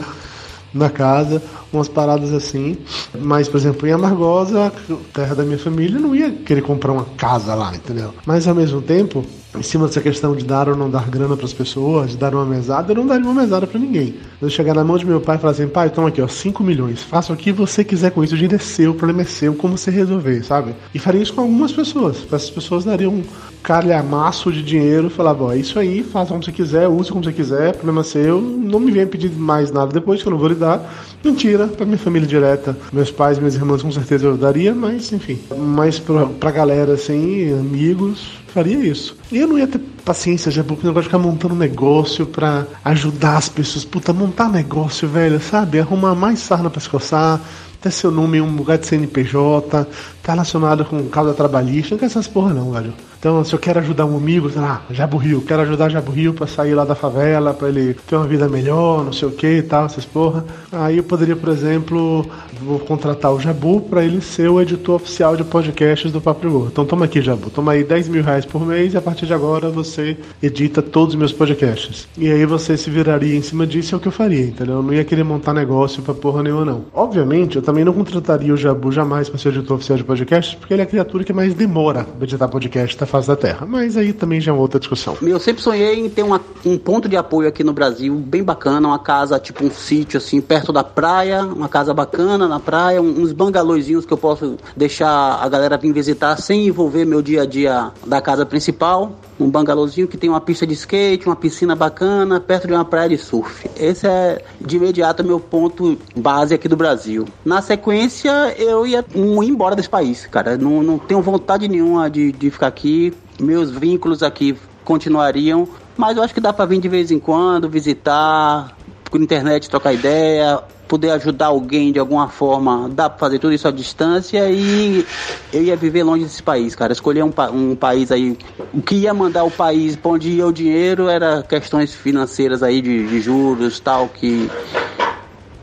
na 0.73 0.89
casa, 0.89 1.41
umas 1.71 1.87
paradas 1.87 2.33
assim. 2.33 2.77
Mas, 3.19 3.47
por 3.47 3.57
exemplo, 3.57 3.87
em 3.87 3.91
Amargosa, 3.91 4.71
terra 5.13 5.35
da 5.35 5.43
minha 5.43 5.59
família, 5.59 5.99
não 5.99 6.15
ia 6.15 6.31
querer 6.31 6.61
comprar 6.61 6.91
uma 6.91 7.05
casa 7.17 7.53
lá, 7.53 7.75
entendeu? 7.75 8.13
Mas 8.25 8.47
ao 8.47 8.55
mesmo 8.55 8.81
tempo, 8.81 9.25
em 9.55 9.63
cima 9.63 9.87
dessa 9.87 10.01
questão 10.01 10.35
de 10.35 10.43
dar 10.45 10.67
ou 10.67 10.75
não 10.75 10.89
dar 10.89 11.09
grana 11.09 11.35
para 11.35 11.45
as 11.45 11.53
pessoas, 11.53 12.11
de 12.11 12.17
dar 12.17 12.33
uma 12.33 12.45
mesada, 12.45 12.91
eu 12.91 12.95
não 12.95 13.05
daria 13.05 13.25
uma 13.25 13.41
mesada 13.41 13.67
para 13.67 13.79
ninguém. 13.79 14.15
Eu 14.41 14.49
chegar 14.49 14.73
na 14.73 14.83
mão 14.83 14.97
de 14.97 15.05
meu 15.05 15.21
pai 15.21 15.37
e 15.37 15.39
falar 15.39 15.51
assim, 15.51 15.67
pai, 15.67 15.89
toma 15.89 16.09
aqui, 16.09 16.21
ó, 16.21 16.27
5 16.27 16.63
milhões, 16.63 17.03
faça 17.03 17.31
o 17.31 17.37
que 17.37 17.51
você 17.51 17.83
quiser 17.83 18.11
com 18.11 18.23
isso, 18.23 18.33
o 18.33 18.37
dinheiro 18.37 18.55
é 18.55 18.59
seu, 18.59 18.91
o 18.91 18.95
problema 18.95 19.21
é 19.21 19.25
seu, 19.25 19.53
como 19.53 19.77
você 19.77 19.91
resolver, 19.91 20.43
sabe? 20.43 20.73
E 20.93 20.99
faria 20.99 21.21
isso 21.21 21.33
com 21.33 21.41
algumas 21.41 21.71
pessoas. 21.71 22.17
Essas 22.25 22.49
pessoas 22.49 22.83
dariam 22.83 23.13
um 23.13 23.23
calhamaço 23.61 24.51
de 24.51 24.61
dinheiro 24.61 25.07
e 25.07 25.09
falavam, 25.09 25.47
ó, 25.47 25.53
é 25.53 25.57
isso 25.57 25.79
aí, 25.79 26.03
faça 26.03 26.31
como 26.31 26.43
você 26.43 26.51
quiser, 26.51 26.87
use 26.87 27.09
como 27.09 27.23
você 27.23 27.31
quiser, 27.31 27.73
problema 27.73 28.01
é 28.01 28.03
seu, 28.03 28.41
não 28.41 28.79
me 28.79 28.91
venha 28.91 29.07
pedir 29.07 29.31
mais 29.31 29.71
nada 29.71 29.91
depois 29.93 30.21
que 30.21 30.27
eu 30.27 30.31
não 30.31 30.37
vou 30.37 30.49
lhe 30.49 30.55
dar. 30.55 30.81
Mentira, 31.23 31.67
pra 31.67 31.85
minha 31.85 31.97
família 31.97 32.27
direta. 32.27 32.77
Meus 32.91 33.09
pais, 33.09 33.39
minhas 33.39 33.55
irmãs 33.55 33.81
com 33.81 33.91
certeza 33.91 34.25
eu 34.25 34.35
daria, 34.35 34.75
mas 34.75 35.11
enfim. 35.13 35.39
Mas 35.57 35.99
pra, 35.99 36.25
pra 36.25 36.51
galera, 36.51 36.93
assim, 36.93 37.53
amigos, 37.53 38.42
faria 38.53 38.77
isso. 38.77 39.17
E 39.31 39.37
eu 39.37 39.47
não 39.47 39.57
ia 39.57 39.67
ter 39.67 39.79
paciência, 40.05 40.51
já 40.51 40.63
porque 40.63 40.85
negócio 40.85 41.03
de 41.03 41.07
ficar 41.09 41.17
montando 41.17 41.55
negócio 41.55 42.25
pra 42.25 42.65
ajudar 42.85 43.37
as 43.37 43.49
pessoas. 43.49 43.83
Puta, 43.83 44.13
montar 44.13 44.49
negócio, 44.49 45.07
velho, 45.07 45.39
sabe? 45.41 45.79
Arrumar 45.79 46.15
mais 46.15 46.39
sarna 46.39 46.69
pra 46.69 46.79
se 46.79 46.89
coçar, 46.89 47.41
ter 47.81 47.91
seu 47.91 48.11
nome 48.11 48.37
em 48.37 48.41
um 48.41 48.55
lugar 48.55 48.77
de 48.77 48.85
CNPJ, 48.85 49.87
tá 50.21 50.31
relacionado 50.31 50.85
com 50.85 51.03
causa 51.09 51.33
trabalhista, 51.33 51.95
não 51.95 51.99
quer 51.99 52.05
essas 52.05 52.27
porra 52.27 52.53
não, 52.53 52.71
velho. 52.71 52.93
Então, 53.23 53.41
se 53.41 53.55
eu 53.55 53.59
quero 53.59 53.79
ajudar 53.79 54.05
um 54.05 54.17
amigo, 54.17 54.49
sei 54.49 54.59
lá, 54.59 54.81
Jabu 54.91 55.15
Rio, 55.15 55.41
quero 55.41 55.61
ajudar 55.61 55.87
Jabu 55.87 56.11
Rio 56.11 56.33
pra 56.33 56.45
sair 56.45 56.73
lá 56.75 56.83
da 56.83 56.93
favela, 56.93 57.53
pra 57.53 57.69
ele 57.69 57.93
ter 58.05 58.17
uma 58.17 58.27
vida 58.27 58.49
melhor, 58.49 59.05
não 59.05 59.13
sei 59.13 59.29
o 59.29 59.31
que 59.31 59.47
e 59.47 59.61
tal, 59.61 59.85
essas 59.85 60.03
porra. 60.03 60.43
Aí 60.69 60.97
eu 60.97 61.05
poderia, 61.05 61.33
por 61.33 61.47
exemplo, 61.47 62.25
vou 62.61 62.79
contratar 62.79 63.31
o 63.31 63.39
Jabu 63.39 63.79
pra 63.79 64.03
ele 64.03 64.19
ser 64.19 64.49
o 64.49 64.59
editor 64.59 64.95
oficial 64.95 65.37
de 65.37 65.45
podcasts 65.45 66.11
do 66.11 66.19
Papo 66.19 66.45
Rigor. 66.45 66.67
Então 66.69 66.85
toma 66.85 67.05
aqui, 67.05 67.21
Jabu, 67.21 67.49
toma 67.49 67.71
aí 67.71 67.85
10 67.85 68.09
mil 68.09 68.21
reais 68.21 68.43
por 68.43 68.65
mês 68.65 68.93
e 68.93 68.97
a 68.97 69.01
partir 69.01 69.25
de 69.25 69.33
agora 69.33 69.69
você 69.69 70.17
edita 70.41 70.81
todos 70.81 71.15
os 71.15 71.19
meus 71.19 71.31
podcasts. 71.31 72.09
E 72.17 72.29
aí 72.29 72.45
você 72.45 72.75
se 72.75 72.89
viraria 72.89 73.37
em 73.37 73.41
cima 73.41 73.65
disso, 73.65 73.95
é 73.95 73.97
o 73.97 74.01
que 74.01 74.09
eu 74.09 74.11
faria, 74.11 74.47
entendeu? 74.47 74.75
Eu 74.75 74.83
não 74.83 74.93
ia 74.93 75.05
querer 75.05 75.23
montar 75.23 75.53
negócio 75.53 76.03
pra 76.03 76.13
porra 76.13 76.43
nenhuma, 76.43 76.65
não. 76.65 76.85
Obviamente, 76.93 77.55
eu 77.55 77.61
também 77.61 77.85
não 77.85 77.93
contrataria 77.93 78.53
o 78.53 78.57
Jabu 78.57 78.91
jamais 78.91 79.29
pra 79.29 79.39
ser 79.39 79.47
editor 79.47 79.77
oficial 79.77 79.97
de 79.97 80.03
podcasts, 80.03 80.55
porque 80.55 80.73
ele 80.73 80.81
é 80.81 80.83
a 80.83 80.87
criatura 80.87 81.23
que 81.23 81.31
mais 81.31 81.53
demora 81.53 82.03
pra 82.03 82.25
editar 82.25 82.49
podcast 82.49 82.97
da 82.97 83.12
face 83.13 83.27
da 83.27 83.35
Terra. 83.35 83.65
Mas 83.67 83.95
aí 83.95 84.11
também 84.11 84.41
já 84.41 84.51
é 84.51 84.55
outra 84.55 84.79
discussão. 84.79 85.15
Eu 85.21 85.39
sempre 85.39 85.61
sonhei 85.61 85.99
em 85.99 86.09
ter 86.09 86.23
uma- 86.23 86.41
um 86.65 86.79
ponto 86.79 87.07
de 87.07 87.15
apoio 87.15 87.47
aqui 87.47 87.63
no 87.63 87.71
Brasil, 87.71 88.15
bem 88.15 88.43
bacana, 88.43 88.87
uma 88.87 88.97
casa, 88.97 89.37
tipo 89.39 89.63
um 89.63 89.69
sítio 89.69 90.17
assim, 90.17 90.41
perto 90.41 90.73
da 90.73 90.83
praia, 90.83 91.43
uma 91.43 91.69
casa 91.69 91.93
bacana 91.93 92.47
na 92.47 92.59
praia, 92.59 92.99
uns 92.99 93.31
bangalôzinhos 93.31 94.03
que 94.05 94.11
eu 94.13 94.17
posso 94.17 94.55
deixar 94.75 95.39
a 95.39 95.47
galera 95.47 95.77
vir 95.77 95.93
visitar 95.93 96.37
sem 96.37 96.65
envolver 96.67 97.05
meu 97.05 97.21
dia 97.21 97.43
a 97.43 97.45
dia 97.45 97.91
da 98.05 98.19
casa 98.19 98.45
principal. 98.47 99.11
Um 99.43 99.49
bangalôzinho 99.49 100.07
que 100.07 100.15
tem 100.15 100.29
uma 100.29 100.39
pista 100.39 100.65
de 100.65 100.73
skate, 100.73 101.27
uma 101.27 101.35
piscina 101.35 101.75
bacana, 101.75 102.39
perto 102.39 102.65
de 102.65 102.73
uma 102.73 102.85
praia 102.85 103.09
de 103.09 103.17
surf. 103.17 103.69
Esse 103.75 104.07
é 104.07 104.41
de 104.61 104.77
imediato 104.77 105.21
meu 105.21 105.37
ponto 105.37 105.97
base 106.15 106.53
aqui 106.53 106.69
do 106.69 106.77
Brasil. 106.77 107.27
Na 107.43 107.61
sequência, 107.61 108.55
eu 108.57 108.87
ia 108.87 109.03
ir 109.13 109.49
embora 109.49 109.75
desse 109.75 109.89
país, 109.89 110.25
cara. 110.25 110.57
Não, 110.57 110.81
não 110.81 110.97
tenho 110.97 111.21
vontade 111.21 111.67
nenhuma 111.67 112.09
de, 112.09 112.31
de 112.31 112.49
ficar 112.49 112.67
aqui. 112.67 113.13
Meus 113.37 113.69
vínculos 113.69 114.23
aqui 114.23 114.55
continuariam, 114.85 115.67
mas 115.97 116.15
eu 116.15 116.23
acho 116.23 116.33
que 116.33 116.39
dá 116.39 116.53
pra 116.53 116.65
vir 116.65 116.79
de 116.79 116.87
vez 116.87 117.11
em 117.11 117.19
quando, 117.19 117.69
visitar, 117.69 118.77
por 119.13 119.21
internet 119.21 119.69
trocar 119.69 119.93
ideia, 119.93 120.59
poder 120.87 121.11
ajudar 121.11 121.45
alguém 121.45 121.91
de 121.91 121.99
alguma 121.99 122.29
forma, 122.29 122.89
dá 122.89 123.07
pra 123.07 123.19
fazer 123.19 123.37
tudo 123.37 123.53
isso 123.53 123.67
à 123.67 123.71
distância 123.71 124.49
e 124.49 125.05
eu 125.53 125.61
ia 125.61 125.75
viver 125.75 126.01
longe 126.01 126.23
desse 126.23 126.41
país, 126.41 126.73
cara. 126.73 126.91
Escolher 126.91 127.23
um, 127.23 127.31
um 127.53 127.75
país 127.75 128.11
aí, 128.11 128.35
o 128.73 128.81
que 128.81 128.95
ia 128.95 129.13
mandar 129.13 129.43
o 129.43 129.51
país 129.51 129.95
pra 129.95 130.13
onde 130.13 130.31
ia 130.31 130.47
o 130.47 130.51
dinheiro 130.51 131.09
era 131.09 131.43
questões 131.43 131.93
financeiras 131.93 132.63
aí 132.63 132.81
de, 132.81 133.07
de 133.07 133.21
juros 133.21 133.79
tal, 133.79 134.09
que 134.09 134.49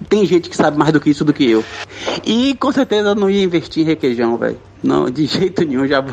tem 0.08 0.24
gente 0.24 0.48
que 0.48 0.56
sabe 0.56 0.78
mais 0.78 0.92
do 0.92 1.00
que 1.00 1.10
isso 1.10 1.24
do 1.24 1.32
que 1.32 1.50
eu. 1.50 1.64
E 2.24 2.54
com 2.54 2.70
certeza 2.70 3.16
não 3.16 3.28
ia 3.28 3.42
investir 3.42 3.82
em 3.82 3.86
requeijão, 3.86 4.36
velho. 4.36 4.60
Não, 4.80 5.10
de 5.10 5.26
jeito 5.26 5.64
nenhum, 5.64 5.88
já 5.88 6.04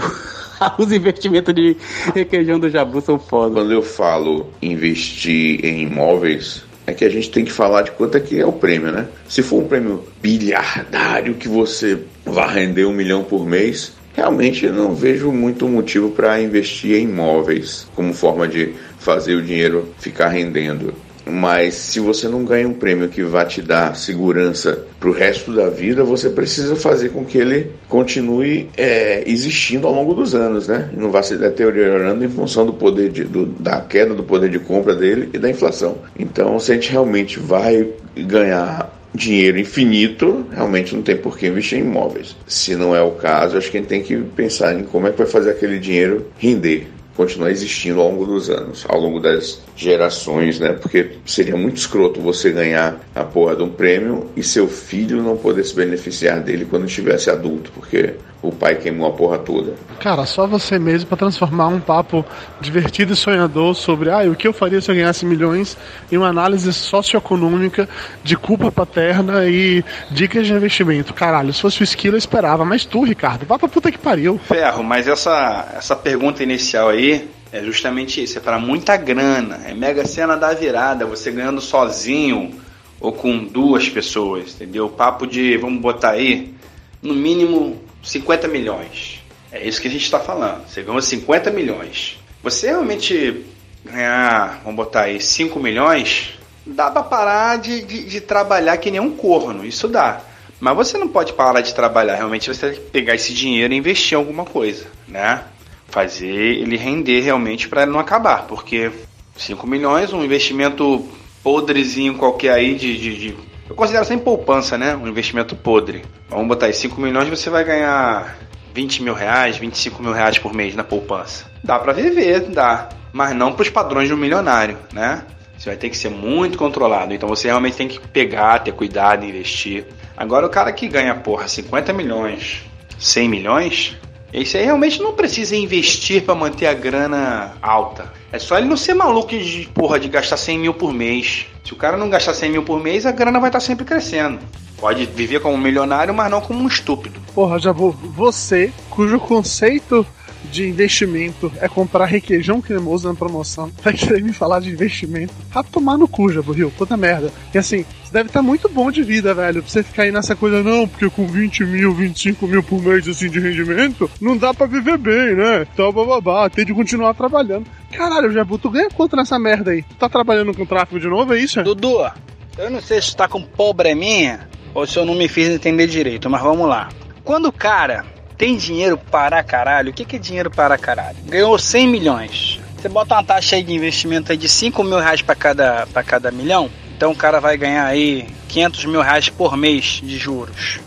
Os 0.78 0.92
investimentos 0.92 1.54
de 1.54 1.78
requeijão 2.14 2.60
do 2.60 2.70
Jabu 2.70 3.02
são 3.02 3.20
foda. 3.20 3.54
Quando 3.54 3.72
eu 3.72 3.82
falo 3.82 4.48
investir 4.62 5.64
em 5.64 5.84
imóveis, 5.84 6.64
é 6.88 6.94
que 6.94 7.04
a 7.04 7.10
gente 7.10 7.30
tem 7.30 7.44
que 7.44 7.52
falar 7.52 7.82
de 7.82 7.92
quanto 7.92 8.18
é 8.18 8.22
que 8.22 8.40
é 8.40 8.46
o 8.46 8.54
prêmio, 8.54 8.92
né? 8.92 9.08
Se 9.28 9.44
for 9.44 9.62
um 9.62 9.68
prêmio 9.68 10.06
bilhardário 10.22 11.36
que 11.36 11.50
você 11.50 12.00
vai 12.26 12.62
render 12.62 12.86
um 12.86 12.94
milhão 12.94 13.26
por 13.26 13.46
mês, 13.46 13.94
realmente 14.16 14.66
não 14.68 14.96
vejo 14.96 15.30
muito 15.30 15.68
motivo 15.68 16.12
para 16.12 16.42
investir 16.42 16.96
em 16.96 17.04
imóveis 17.04 17.88
como 17.94 18.14
forma 18.14 18.48
de 18.48 18.74
fazer 18.98 19.36
o 19.36 19.44
dinheiro 19.44 19.94
ficar 20.00 20.30
rendendo. 20.30 20.94
Mas 21.30 21.74
se 21.76 22.00
você 22.00 22.28
não 22.28 22.44
ganha 22.46 22.68
um 22.68 22.74
prêmio 22.74 23.10
que 23.10 23.24
vai 23.24 23.46
te 23.46 23.62
dar 23.62 23.96
segurança 23.96 24.86
para 25.00 25.10
o 25.10 25.12
resto 25.14 25.52
da 25.54 25.70
vida, 25.70 26.04
você 26.04 26.30
precisa 26.30 26.76
fazer 26.76 27.10
com 27.10 27.26
que 27.26 27.38
ele 27.38 27.72
continue 27.88 28.70
é, 28.78 29.24
existindo 29.30 29.88
ao 29.88 29.94
longo 29.94 30.14
dos 30.14 30.34
anos, 30.34 30.68
né? 30.68 30.90
Não 30.96 31.12
vá 31.12 31.22
se 31.22 31.36
deteriorando 31.38 32.24
em 32.24 32.30
função 32.30 32.66
do 32.66 32.74
poder 32.74 33.10
de, 33.10 33.24
do- 33.24 33.46
da 33.46 33.82
queda 33.82 34.14
do 34.14 34.24
poder 34.24 34.50
de 34.50 34.60
compra 34.60 34.96
dele 34.96 35.30
e 35.34 35.38
da 35.38 35.50
inflação. 35.50 35.98
Então, 36.18 36.60
se 36.60 36.72
a 36.72 36.76
gente 36.76 36.92
realmente 36.92 37.40
vai 37.40 37.88
ganhar 38.16 38.94
dinheiro 39.14 39.58
infinito, 39.60 40.46
realmente 40.52 40.96
não 40.96 41.02
tem 41.02 41.18
por 41.18 41.38
que 41.38 41.48
investir 41.48 41.80
em 41.80 41.82
imóveis. 41.82 42.36
Se 42.46 42.76
não 42.76 42.96
é 42.96 43.02
o 43.02 43.12
caso, 43.12 43.58
acho 43.58 43.72
que 43.72 43.78
a 43.78 43.80
gente 43.80 43.90
tem 43.90 44.04
que 44.04 44.16
pensar 44.18 44.78
em 44.78 44.84
como 44.84 45.08
é 45.08 45.12
que 45.12 45.18
vai 45.18 45.28
fazer 45.28 45.52
aquele 45.52 45.80
dinheiro 45.80 46.28
render 46.38 46.88
continuar 47.18 47.50
existindo 47.50 48.00
ao 48.00 48.12
longo 48.12 48.26
dos 48.28 48.48
anos, 48.48 48.86
ao 48.88 49.00
longo 49.00 49.20
das 49.20 49.60
gerações, 49.76 50.60
né? 50.60 50.74
Porque 50.74 51.14
seria 51.26 51.58
muito 51.58 51.78
escroto 51.78 52.22
você 52.22 52.52
ganhar 52.52 53.02
a 53.16 53.24
porra 53.24 53.56
de 53.56 53.64
um 53.64 53.70
prêmio 53.70 54.30
e 54.38 54.44
seu 54.44 54.68
filho 54.68 55.24
não 55.24 55.36
poder 55.36 55.66
se 55.66 55.76
beneficiar 55.76 56.40
dele 56.40 56.68
quando 56.70 56.86
estivesse 56.86 57.32
adulto, 57.32 57.72
porque 57.74 58.14
o 58.48 58.52
pai 58.52 58.76
queimou 58.76 59.08
a 59.08 59.12
porra 59.12 59.38
toda. 59.38 59.76
Cara, 60.00 60.26
só 60.26 60.48
você 60.48 60.80
mesmo 60.80 61.08
pra 61.08 61.18
transformar 61.18 61.68
um 61.68 61.80
papo 61.80 62.26
divertido 62.62 63.14
e 63.14 63.16
sonhador 63.16 63.76
sobre 63.76 64.10
ah, 64.10 64.30
o 64.30 64.36
que 64.36 64.48
eu 64.48 64.54
faria 64.54 64.80
se 64.80 64.90
eu 64.90 64.96
ganhasse 64.96 65.26
milhões 65.26 65.78
em 66.12 66.18
uma 66.18 66.28
análise 66.28 66.72
socioeconômica 66.72 67.90
de 68.24 68.38
culpa 68.38 68.72
paterna 68.72 69.46
e 69.46 69.84
dicas 70.12 70.48
de 70.48 70.54
investimento. 70.54 71.14
Caralho, 71.14 71.54
se 71.54 71.62
fosse 71.62 71.82
o 71.82 71.84
esquilo 71.84 72.16
eu 72.16 72.20
esperava, 72.20 72.64
mas 72.64 72.86
tu, 72.86 73.04
Ricardo, 73.04 73.46
vá 73.46 73.58
pra 73.60 73.68
puta 73.68 73.92
que 73.92 73.98
pariu. 73.98 74.40
Ferro, 74.40 74.84
mas 74.84 75.08
essa, 75.08 75.74
essa 75.76 75.96
pergunta 75.96 76.44
inicial 76.44 76.90
aí 76.90 77.28
é 77.52 77.64
justamente 77.64 78.22
isso, 78.22 78.38
é 78.38 78.42
para 78.42 78.60
muita 78.60 78.98
grana, 78.98 79.62
é 79.66 79.74
mega 79.74 80.06
cena 80.06 80.36
da 80.36 80.54
virada, 80.54 81.06
você 81.06 81.32
ganhando 81.32 81.62
sozinho 81.62 82.52
ou 83.00 83.12
com 83.12 83.46
duas 83.46 83.88
pessoas, 83.88 84.56
entendeu? 84.56 84.90
Papo 84.90 85.26
de, 85.26 85.58
vamos 85.58 85.82
botar 85.82 86.12
aí, 86.12 86.54
no 87.02 87.14
mínimo 87.14 87.82
50 88.08 88.48
milhões. 88.48 89.22
É 89.52 89.66
isso 89.66 89.82
que 89.82 89.88
a 89.88 89.92
gente 89.92 90.04
está 90.04 90.20
falando. 90.20 90.68
Você 90.68 90.82
ganhou 90.82 91.02
50 91.02 91.52
milhões. 91.52 92.18
Você 92.44 92.68
realmente 92.68 93.46
ganhar, 93.84 94.62
vamos 94.64 94.76
botar 94.76 95.04
aí, 95.04 95.20
5 95.22 95.60
milhões, 95.60 96.34
dá 96.66 96.92
pra 96.92 97.04
parar 97.04 97.58
de, 97.58 97.82
de, 97.82 98.06
de 98.06 98.22
trabalhar 98.22 98.78
que 98.78 98.92
nem 98.92 99.00
um 99.00 99.12
corno. 99.12 99.66
Isso 99.66 99.88
dá. 99.88 100.22
Mas 100.60 100.76
você 100.76 100.98
não 100.98 101.08
pode 101.08 101.34
parar 101.34 101.62
de 101.62 101.74
trabalhar. 101.74 102.16
Realmente 102.16 102.48
você 102.54 102.70
tem 102.72 102.80
que 102.80 102.90
pegar 102.90 103.16
esse 103.16 103.34
dinheiro 103.34 103.74
e 103.74 103.78
investir 103.78 104.14
em 104.14 104.18
alguma 104.18 104.44
coisa, 104.46 104.86
né? 105.08 105.44
Fazer 105.88 106.28
ele 106.28 106.76
render 106.78 107.22
realmente 107.22 107.68
para 107.70 107.86
não 107.86 108.00
acabar. 108.00 108.44
Porque 108.48 108.92
5 109.36 109.66
milhões, 109.68 110.12
um 110.14 110.24
investimento 110.24 111.08
podrezinho 111.44 112.16
qualquer 112.16 112.54
aí 112.54 112.76
de, 112.76 112.98
de, 112.98 113.18
de- 113.18 113.38
Eu 113.70 113.76
considero 113.76 114.06
sem 114.06 114.18
poupança, 114.18 114.78
né? 114.78 114.96
Um 114.96 115.08
investimento 115.08 115.56
podre. 115.56 116.04
Vamos 116.30 116.48
botar 116.48 116.68
aí 116.68 116.74
5 116.74 117.00
milhões, 117.00 117.28
você 117.28 117.50
vai 117.50 117.64
ganhar 117.64 118.38
20 118.74 119.04
mil 119.04 119.14
reais, 119.14 119.58
25 119.58 120.02
mil 120.02 120.14
reais 120.14 120.38
por 120.38 120.54
mês 120.54 120.76
na 120.76 120.84
poupança. 120.84 121.46
Dá 121.64 121.78
para 121.78 121.94
viver, 121.94 122.42
dá. 122.42 122.90
Mas 123.12 123.36
não 123.36 123.54
para 123.54 123.64
os 123.64 123.70
padrões 123.70 124.08
de 124.08 124.14
um 124.14 124.18
milionário, 124.18 124.78
né? 124.94 125.24
Você 125.58 125.70
vai 125.70 125.78
ter 125.78 125.90
que 125.90 125.98
ser 125.98 126.10
muito 126.10 126.58
controlado. 126.58 127.14
Então 127.14 127.28
você 127.28 127.48
realmente 127.48 127.76
tem 127.76 127.88
que 127.88 128.00
pegar, 128.00 128.60
ter 128.60 128.72
cuidado, 128.72 129.26
investir. 129.26 129.86
Agora 130.16 130.46
o 130.46 130.50
cara 130.50 130.72
que 130.72 130.88
ganha, 130.88 131.16
porra, 131.16 131.48
50 131.48 131.92
milhões, 131.94 132.64
100 133.00 133.28
milhões, 133.28 133.98
esse 134.34 134.58
aí 134.58 134.66
realmente 134.66 135.02
não 135.02 135.14
precisa 135.14 135.56
investir 135.56 136.24
para 136.24 136.36
manter 136.36 136.68
a 136.68 136.74
grana 136.74 137.54
alta. 137.62 138.12
É 138.32 138.38
só 138.38 138.58
ele 138.58 138.68
não 138.68 138.78
ser 138.78 138.94
maluco 138.94 139.30
de, 139.30 139.70
porra, 139.74 140.00
de 140.00 140.10
gastar 140.10 140.38
100 140.38 140.60
mil 140.60 140.74
por 140.74 140.94
mês. 140.94 141.46
Se 141.64 141.74
o 141.74 141.78
cara 141.78 141.98
não 141.98 142.10
gastar 142.10 142.34
100 142.34 142.52
mil 142.52 142.64
por 142.64 142.82
mês, 142.82 143.06
a 143.06 143.12
grana 143.12 143.40
vai 143.40 143.50
estar 143.50 143.60
sempre 143.60 143.86
crescendo. 143.86 144.40
Pode 144.78 145.06
viver 145.06 145.40
como 145.40 145.56
um 145.56 145.60
milionário, 145.60 146.14
mas 146.14 146.30
não 146.30 146.42
como 146.42 146.60
um 146.60 146.68
estúpido. 146.68 147.20
Porra, 147.34 147.58
já 147.58 147.72
vou. 147.72 147.92
Você, 147.92 148.72
cujo 148.90 149.20
conceito 149.20 150.06
de 150.52 150.68
investimento 150.68 151.52
é 151.60 151.68
comprar 151.68 152.06
requeijão 152.06 152.62
cremoso 152.62 153.08
na 153.08 153.14
promoção, 153.14 153.72
vai 153.84 153.94
querer 153.94 154.24
me 154.24 154.34
falar 154.34 154.60
de 154.60 154.70
investimento? 154.70 155.34
Vai 155.50 155.64
tomar 155.64 155.98
no 155.98 156.08
cu, 156.08 156.32
Jabo 156.32 156.52
Rio, 156.52 156.72
puta 156.72 156.98
merda. 156.98 157.32
E 157.54 157.58
assim, 157.58 157.86
você 158.04 158.14
deve 158.14 158.30
estar 158.30 158.42
muito 158.42 158.70
bom 158.70 158.90
de 158.90 159.04
vida, 159.04 159.34
velho, 159.34 159.62
pra 159.62 159.72
você 159.72 159.84
ficar 159.84 160.04
aí 160.04 160.12
nessa 160.12 160.36
coisa, 160.36 160.64
não, 160.64 160.88
porque 160.88 161.10
com 161.10 161.28
20 161.28 161.66
mil, 161.66 161.94
25 161.94 162.48
mil 162.48 162.64
por 162.64 162.82
mês 162.82 163.08
assim 163.08 163.30
de 163.30 163.40
rendimento, 163.40 164.10
não 164.22 164.38
dá 164.38 164.54
pra 164.54 164.66
viver 164.66 164.98
bem, 164.98 165.36
né? 165.36 165.68
Então, 165.74 165.92
bababá, 165.92 166.50
tem 166.50 166.66
de 166.66 166.74
continuar 166.74 167.14
trabalhando. 167.14 167.66
Caralho, 167.92 168.32
Jabu, 168.32 168.58
tu 168.58 168.70
ganha 168.70 168.90
quanto 168.90 169.16
nessa 169.16 169.38
merda 169.38 169.72
aí? 169.72 169.84
Tu 169.84 169.96
tá 169.96 170.08
trabalhando 170.10 170.54
com 170.54 170.66
tráfego 170.66 171.00
de 171.00 171.08
novo, 171.08 171.34
é 171.34 171.40
isso? 171.40 171.62
Dudu, 171.64 172.10
eu 172.58 172.70
não 172.70 172.82
sei 172.82 173.02
se 173.02 173.12
tu 173.12 173.18
tá 173.18 173.28
com 173.28 173.42
probleminha 173.42 174.48
ou 174.74 174.86
se 174.86 174.98
eu 174.98 175.06
não 175.06 175.16
me 175.16 175.28
fiz 175.28 175.50
entender 175.50 175.88
direito, 175.88 176.30
mas 176.30 176.42
vamos 176.42 176.68
lá. 176.68 176.90
Quando 177.24 177.48
o 177.48 177.52
cara 177.52 178.06
tem 178.38 178.56
dinheiro 178.56 178.98
para 178.98 179.44
caralho, 179.44 179.90
o 179.90 179.94
que, 179.94 180.16
é 180.16 180.20
dinheiro 180.20 180.52
para 180.52 180.78
caralho? 180.78 181.18
Ganhou 181.26 181.58
100 181.58 181.88
milhões. 181.88 182.60
Você 182.78 182.88
bota 182.88 183.16
uma 183.16 183.24
taxa 183.24 183.56
aí 183.56 183.64
de 183.64 183.74
investimento 183.74 184.32
aí 184.32 184.38
de 184.38 184.48
5 184.48 184.84
mil 184.84 185.00
reais 185.00 185.22
para 185.22 185.34
cada, 185.34 185.88
cada 186.06 186.32
milhão, 186.32 186.70
Então 186.96 187.12
o 187.12 187.16
cara 187.16 187.40
vai 187.40 187.58
ganhar 187.58 187.86
aí 187.86 188.28
500 188.48 188.86
mil 188.86 189.02
reais 189.02 189.30
por 189.30 189.58
mês 189.58 190.00
de 190.04 190.18
juros. 190.18 190.80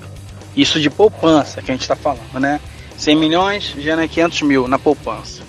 Isso 0.57 0.81
de 0.81 0.89
poupança 0.89 1.61
que 1.61 1.71
a 1.71 1.75
gente 1.75 1.83
está 1.83 1.97
falando, 1.97 2.39
né? 2.39 2.61
100 2.97 3.17
milhões 3.17 3.75
gera 3.79 4.07
500 4.07 4.43
mil 4.43 4.69
na 4.69 4.79
poupança. 4.79 5.43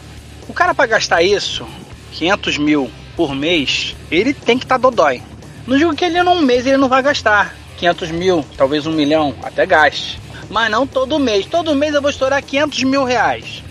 O 0.47 0.53
cara 0.53 0.73
para 0.73 0.87
gastar 0.87 1.21
isso, 1.21 1.67
500 2.13 2.57
mil 2.57 2.91
por 3.15 3.35
mês, 3.35 3.95
ele 4.09 4.33
tem 4.33 4.57
que 4.57 4.65
estar 4.65 4.79
tá 4.79 4.89
dodói. 4.89 5.21
Não 5.67 5.77
digo 5.77 5.95
que 5.95 6.05
ele 6.05 6.21
num 6.23 6.41
mês 6.41 6.65
ele 6.65 6.77
não 6.77 6.89
vai 6.89 7.03
gastar 7.03 7.55
500 7.77 8.11
mil, 8.11 8.45
talvez 8.57 8.85
um 8.85 8.91
milhão, 8.91 9.35
até 9.43 9.65
gaste. 9.65 10.20
Mas 10.51 10.69
não 10.69 10.85
todo 10.85 11.17
mês. 11.17 11.45
Todo 11.45 11.73
mês 11.73 11.95
eu 11.95 12.01
vou 12.01 12.11
estourar 12.11 12.43
500 12.43 12.83
mil 12.83 13.05
reais. 13.05 13.63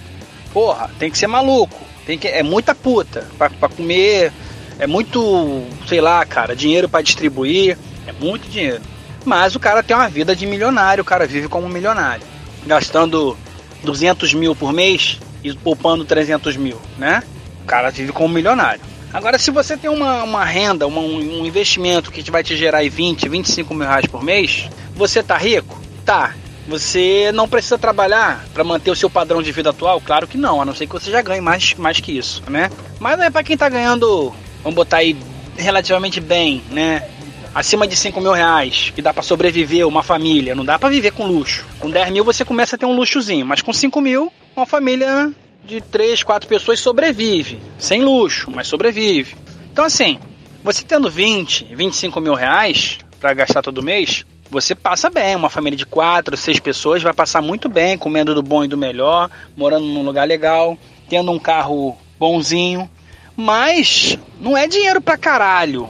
Porra, 0.51 0.91
tem 0.99 1.11
que 1.11 1.19
ser 1.19 1.27
maluco. 1.27 1.79
Tem 2.07 2.19
que, 2.19 2.27
é 2.27 2.43
muita 2.43 2.75
puta 2.75 3.29
pra 3.37 3.69
comer. 3.69 4.33
É 4.79 4.87
muito, 4.87 5.63
sei 5.87 6.01
lá, 6.01 6.25
cara, 6.25 6.57
dinheiro 6.57 6.89
para 6.89 7.03
distribuir. 7.03 7.77
É 8.07 8.13
muito 8.13 8.49
dinheiro. 8.49 8.81
Mas 9.27 9.55
o 9.55 9.61
cara 9.61 9.83
tem 9.83 9.95
uma 9.95 10.09
vida 10.09 10.35
de 10.35 10.47
milionário. 10.47 11.03
O 11.03 11.05
cara 11.05 11.27
vive 11.27 11.49
como 11.49 11.67
um 11.67 11.71
milionário. 11.71 12.27
Gastando 12.67 13.37
200 13.85 14.33
mil 14.33 14.57
por 14.57 14.73
mês 14.73 15.21
e 15.45 15.53
poupando 15.53 16.05
300 16.07 16.57
mil, 16.57 16.81
né? 16.97 17.23
O 17.63 17.67
cara 17.67 17.91
vive 17.91 18.11
como 18.11 18.29
um 18.29 18.33
milionário. 18.33 18.81
Agora, 19.13 19.39
se 19.39 19.51
você 19.51 19.77
tem 19.77 19.91
uma, 19.91 20.23
uma 20.23 20.45
renda, 20.45 20.87
uma, 20.87 21.01
um 21.01 21.45
investimento 21.45 22.11
que 22.11 22.31
vai 22.31 22.43
te 22.43 22.57
gerar 22.57 22.79
aí 22.79 22.89
20, 22.89 23.29
25 23.29 23.75
mil 23.75 23.87
reais 23.87 24.07
por 24.07 24.23
mês, 24.23 24.71
você 24.95 25.23
tá 25.23 25.37
rico? 25.37 25.79
Tá. 26.07 26.35
Você 26.71 27.33
não 27.33 27.49
precisa 27.49 27.77
trabalhar 27.77 28.47
para 28.55 28.63
manter 28.63 28.93
o 28.93 28.95
seu 28.95 29.11
padrão 29.11 29.43
de 29.43 29.51
vida 29.51 29.71
atual? 29.71 30.01
Claro 30.01 30.29
que 30.29 30.39
não, 30.39 30.63
a 30.63 30.65
não 30.65 30.73
ser 30.73 30.87
que 30.87 30.93
você 30.93 31.11
já 31.11 31.21
ganhe 31.21 31.41
mais, 31.41 31.75
mais 31.75 31.99
que 31.99 32.17
isso, 32.17 32.45
né? 32.49 32.71
Mas 33.01 33.19
é 33.19 33.29
para 33.29 33.43
quem 33.43 33.57
tá 33.57 33.69
ganhando, 33.69 34.33
vamos 34.63 34.77
botar 34.77 34.99
aí, 34.99 35.17
relativamente 35.57 36.21
bem, 36.21 36.63
né? 36.71 37.09
Acima 37.53 37.89
de 37.89 37.97
5 37.97 38.21
mil 38.21 38.31
reais, 38.31 38.93
que 38.95 39.03
dá 39.03 39.13
para 39.13 39.25
sobreviver 39.25 39.85
uma 39.85 40.05
família, 40.05 40.55
não 40.55 40.65
dá 40.65 40.79
para 40.79 40.89
viver 40.91 41.11
com 41.11 41.27
luxo. 41.27 41.67
Com 41.81 41.91
10 41.91 42.13
mil 42.13 42.25
você 42.25 42.45
começa 42.45 42.77
a 42.77 42.79
ter 42.79 42.87
um 42.87 42.95
luxozinho, 42.95 43.45
mas 43.45 43.61
com 43.61 43.73
5 43.73 44.01
mil, 44.01 44.33
uma 44.55 44.65
família 44.65 45.33
de 45.65 45.81
3, 45.81 46.23
4 46.23 46.49
pessoas 46.49 46.79
sobrevive. 46.79 47.59
Sem 47.79 48.05
luxo, 48.05 48.49
mas 48.49 48.69
sobrevive. 48.69 49.35
Então 49.73 49.85
assim, 49.85 50.21
você 50.63 50.85
tendo 50.85 51.11
20, 51.11 51.75
25 51.75 52.21
mil 52.21 52.35
reais 52.35 52.99
para 53.19 53.35
gastar 53.35 53.61
todo 53.61 53.83
mês, 53.83 54.25
você 54.51 54.75
passa 54.75 55.09
bem. 55.09 55.37
Uma 55.37 55.49
família 55.49 55.77
de 55.77 55.87
quatro, 55.87 56.37
seis 56.37 56.59
pessoas 56.59 57.03
vai 57.03 57.13
passar 57.13 57.41
muito 57.41 57.69
bem, 57.69 57.97
comendo 57.97 58.35
do 58.35 58.43
bom 58.43 58.65
e 58.65 58.69
do 58.69 58.77
melhor, 58.77 59.31
morando 59.57 59.87
num 59.87 60.03
lugar 60.03 60.27
legal, 60.27 60.77
tendo 61.09 61.31
um 61.31 61.39
carro 61.39 61.97
bonzinho. 62.19 62.91
Mas 63.37 64.19
não 64.41 64.57
é 64.57 64.67
dinheiro 64.67 65.01
pra 65.01 65.17
caralho 65.17 65.89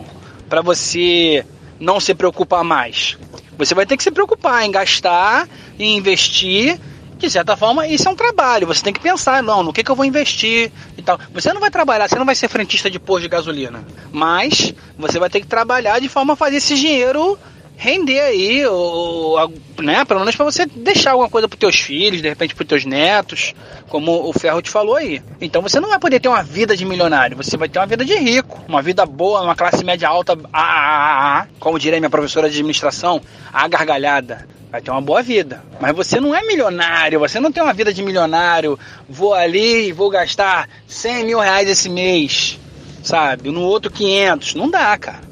para 0.48 0.60
você 0.60 1.44
não 1.78 1.98
se 1.98 2.14
preocupar 2.14 2.62
mais. 2.62 3.16
Você 3.56 3.74
vai 3.74 3.86
ter 3.86 3.96
que 3.96 4.02
se 4.02 4.10
preocupar 4.10 4.64
em 4.64 4.70
gastar 4.70 5.48
e 5.78 5.96
investir. 5.96 6.78
De 7.16 7.28
certa 7.28 7.54
forma, 7.54 7.86
isso 7.86 8.08
é 8.08 8.10
um 8.10 8.16
trabalho. 8.16 8.66
Você 8.66 8.82
tem 8.82 8.94
que 8.94 9.00
pensar, 9.00 9.42
não, 9.42 9.62
no 9.62 9.74
que, 9.74 9.84
que 9.84 9.90
eu 9.90 9.94
vou 9.94 10.06
investir 10.06 10.72
e 10.96 11.02
tal. 11.02 11.18
Você 11.34 11.52
não 11.52 11.60
vai 11.60 11.70
trabalhar, 11.70 12.08
você 12.08 12.18
não 12.18 12.24
vai 12.24 12.34
ser 12.34 12.48
frentista 12.48 12.90
de 12.90 12.98
posto 12.98 13.22
de 13.22 13.28
gasolina. 13.28 13.84
Mas 14.10 14.72
você 14.96 15.18
vai 15.18 15.28
ter 15.28 15.40
que 15.40 15.46
trabalhar 15.46 15.98
de 15.98 16.08
forma 16.08 16.32
a 16.32 16.36
fazer 16.36 16.56
esse 16.56 16.74
dinheiro 16.74 17.38
render 17.80 18.20
aí, 18.20 18.66
ou, 18.66 19.50
né? 19.78 20.04
Pelo 20.04 20.20
menos 20.20 20.36
para 20.36 20.44
você 20.44 20.66
deixar 20.66 21.12
alguma 21.12 21.30
coisa 21.30 21.48
para 21.48 21.58
teus 21.58 21.76
filhos, 21.80 22.20
de 22.20 22.28
repente 22.28 22.54
para 22.54 22.66
teus 22.66 22.84
netos, 22.84 23.54
como 23.88 24.28
o 24.28 24.34
Ferro 24.34 24.60
te 24.60 24.68
falou 24.68 24.96
aí. 24.96 25.22
Então 25.40 25.62
você 25.62 25.80
não 25.80 25.88
vai 25.88 25.98
poder 25.98 26.20
ter 26.20 26.28
uma 26.28 26.42
vida 26.42 26.76
de 26.76 26.84
milionário, 26.84 27.38
você 27.38 27.56
vai 27.56 27.70
ter 27.70 27.78
uma 27.78 27.86
vida 27.86 28.04
de 28.04 28.14
rico, 28.14 28.62
uma 28.68 28.82
vida 28.82 29.06
boa, 29.06 29.40
uma 29.40 29.56
classe 29.56 29.82
média 29.82 30.06
alta, 30.06 30.38
a, 30.52 30.62
a, 30.62 31.38
a, 31.40 31.46
como 31.58 31.78
diria 31.78 31.98
minha 31.98 32.10
professora 32.10 32.50
de 32.50 32.56
administração, 32.56 33.18
a 33.50 33.66
gargalhada. 33.66 34.46
Vai 34.70 34.82
ter 34.82 34.90
uma 34.90 35.00
boa 35.00 35.22
vida. 35.22 35.64
Mas 35.80 35.96
você 35.96 36.20
não 36.20 36.34
é 36.34 36.42
milionário, 36.42 37.18
você 37.18 37.40
não 37.40 37.50
tem 37.50 37.62
uma 37.62 37.72
vida 37.72 37.94
de 37.94 38.02
milionário. 38.02 38.78
Vou 39.08 39.32
ali 39.32 39.88
e 39.88 39.92
vou 39.92 40.10
gastar 40.10 40.68
100 40.86 41.24
mil 41.24 41.40
reais 41.40 41.68
esse 41.68 41.88
mês, 41.88 42.60
sabe? 43.02 43.50
No 43.50 43.62
outro 43.62 43.90
500. 43.90 44.54
Não 44.54 44.70
dá, 44.70 44.96
cara. 44.96 45.29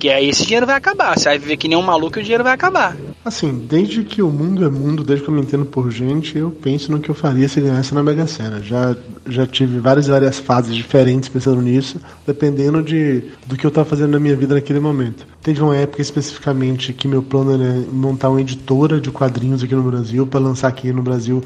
Porque 0.00 0.08
aí 0.08 0.30
esse 0.30 0.46
dinheiro 0.46 0.64
vai 0.64 0.76
acabar. 0.76 1.18
Você 1.18 1.28
vai 1.28 1.38
viver 1.38 1.58
que 1.58 1.68
nem 1.68 1.76
um 1.76 1.82
maluco 1.82 2.18
e 2.18 2.22
o 2.22 2.22
dinheiro 2.22 2.42
vai 2.42 2.54
acabar. 2.54 2.96
Assim, 3.22 3.52
desde 3.68 4.02
que 4.02 4.22
o 4.22 4.30
mundo 4.30 4.64
é 4.64 4.70
mundo, 4.70 5.04
desde 5.04 5.22
que 5.22 5.30
eu 5.30 5.34
me 5.34 5.42
entendo 5.42 5.66
por 5.66 5.90
gente, 5.90 6.38
eu 6.38 6.50
penso 6.50 6.90
no 6.90 7.00
que 7.00 7.10
eu 7.10 7.14
faria 7.14 7.46
se 7.46 7.60
ganhasse 7.60 7.94
na 7.94 8.02
Mega 8.02 8.26
Sena. 8.26 8.62
Já, 8.62 8.96
já 9.26 9.46
tive 9.46 9.78
várias 9.78 10.06
várias 10.06 10.38
fases 10.38 10.74
diferentes 10.74 11.28
pensando 11.28 11.60
nisso, 11.60 12.00
dependendo 12.26 12.82
de, 12.82 13.24
do 13.46 13.58
que 13.58 13.66
eu 13.66 13.68
estava 13.68 13.86
fazendo 13.86 14.12
na 14.12 14.18
minha 14.18 14.34
vida 14.34 14.54
naquele 14.54 14.80
momento. 14.80 15.26
Teve 15.42 15.60
uma 15.60 15.76
época 15.76 16.00
especificamente 16.00 16.94
que 16.94 17.06
meu 17.06 17.22
plano 17.22 17.62
era 17.62 17.84
montar 17.92 18.30
uma 18.30 18.40
editora 18.40 18.98
de 18.98 19.10
quadrinhos 19.10 19.62
aqui 19.62 19.74
no 19.74 19.82
Brasil, 19.82 20.26
para 20.26 20.40
lançar 20.40 20.68
aqui 20.68 20.90
no 20.94 21.02
Brasil 21.02 21.44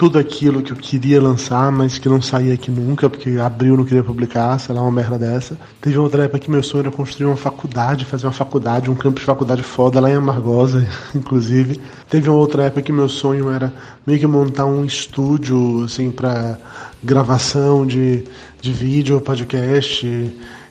tudo 0.00 0.18
aquilo 0.18 0.62
que 0.62 0.72
eu 0.72 0.76
queria 0.78 1.20
lançar, 1.20 1.70
mas 1.70 1.98
que 1.98 2.08
não 2.08 2.22
saía 2.22 2.54
aqui 2.54 2.70
nunca, 2.70 3.10
porque 3.10 3.36
abriu 3.36 3.76
não 3.76 3.84
queria 3.84 4.02
publicar, 4.02 4.58
sei 4.58 4.74
lá, 4.74 4.80
uma 4.80 4.90
merda 4.90 5.18
dessa. 5.18 5.58
Teve 5.78 5.98
outra 5.98 6.24
época 6.24 6.38
que 6.38 6.50
meu 6.50 6.62
sonho 6.62 6.84
era 6.84 6.90
construir 6.90 7.26
uma 7.26 7.36
faculdade, 7.36 8.06
fazer 8.06 8.24
uma 8.24 8.32
faculdade, 8.32 8.90
um 8.90 8.94
campo 8.94 9.20
de 9.20 9.26
faculdade 9.26 9.62
foda 9.62 10.00
lá 10.00 10.08
em 10.08 10.14
Amargosa, 10.14 10.88
inclusive. 11.14 11.78
Teve 12.08 12.30
uma 12.30 12.38
outra 12.38 12.62
época 12.62 12.80
que 12.80 12.90
meu 12.90 13.10
sonho 13.10 13.50
era 13.50 13.74
meio 14.06 14.18
que 14.18 14.26
montar 14.26 14.64
um 14.64 14.86
estúdio, 14.86 15.84
assim, 15.84 16.10
para 16.10 16.58
gravação 17.04 17.86
de, 17.86 18.24
de 18.58 18.72
vídeo, 18.72 19.20
podcast 19.20 20.06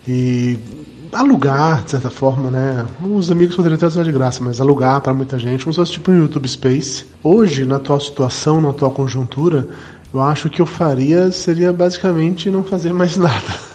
e 0.07 0.57
alugar, 1.11 1.83
de 1.83 1.91
certa 1.91 2.09
forma, 2.09 2.49
né? 2.51 2.85
Os 3.01 3.31
amigos 3.31 3.55
poderiam 3.55 3.77
ter 3.77 3.85
usado 3.85 4.05
de 4.05 4.11
graça, 4.11 4.43
mas 4.43 4.61
alugar 4.61 5.01
para 5.01 5.13
muita 5.13 5.39
gente, 5.39 5.63
como 5.63 5.73
se 5.73 5.79
fosse 5.79 5.93
tipo 5.93 6.11
um 6.11 6.19
YouTube 6.19 6.47
Space. 6.47 7.05
Hoje, 7.23 7.65
na 7.65 7.77
atual 7.77 7.99
situação, 7.99 8.61
na 8.61 8.69
atual 8.69 8.91
conjuntura, 8.91 9.67
eu 10.13 10.21
acho 10.21 10.49
que 10.49 10.61
eu 10.61 10.65
faria 10.65 11.31
seria 11.31 11.71
basicamente 11.71 12.49
não 12.49 12.63
fazer 12.63 12.93
mais 12.93 13.15
nada. 13.17 13.69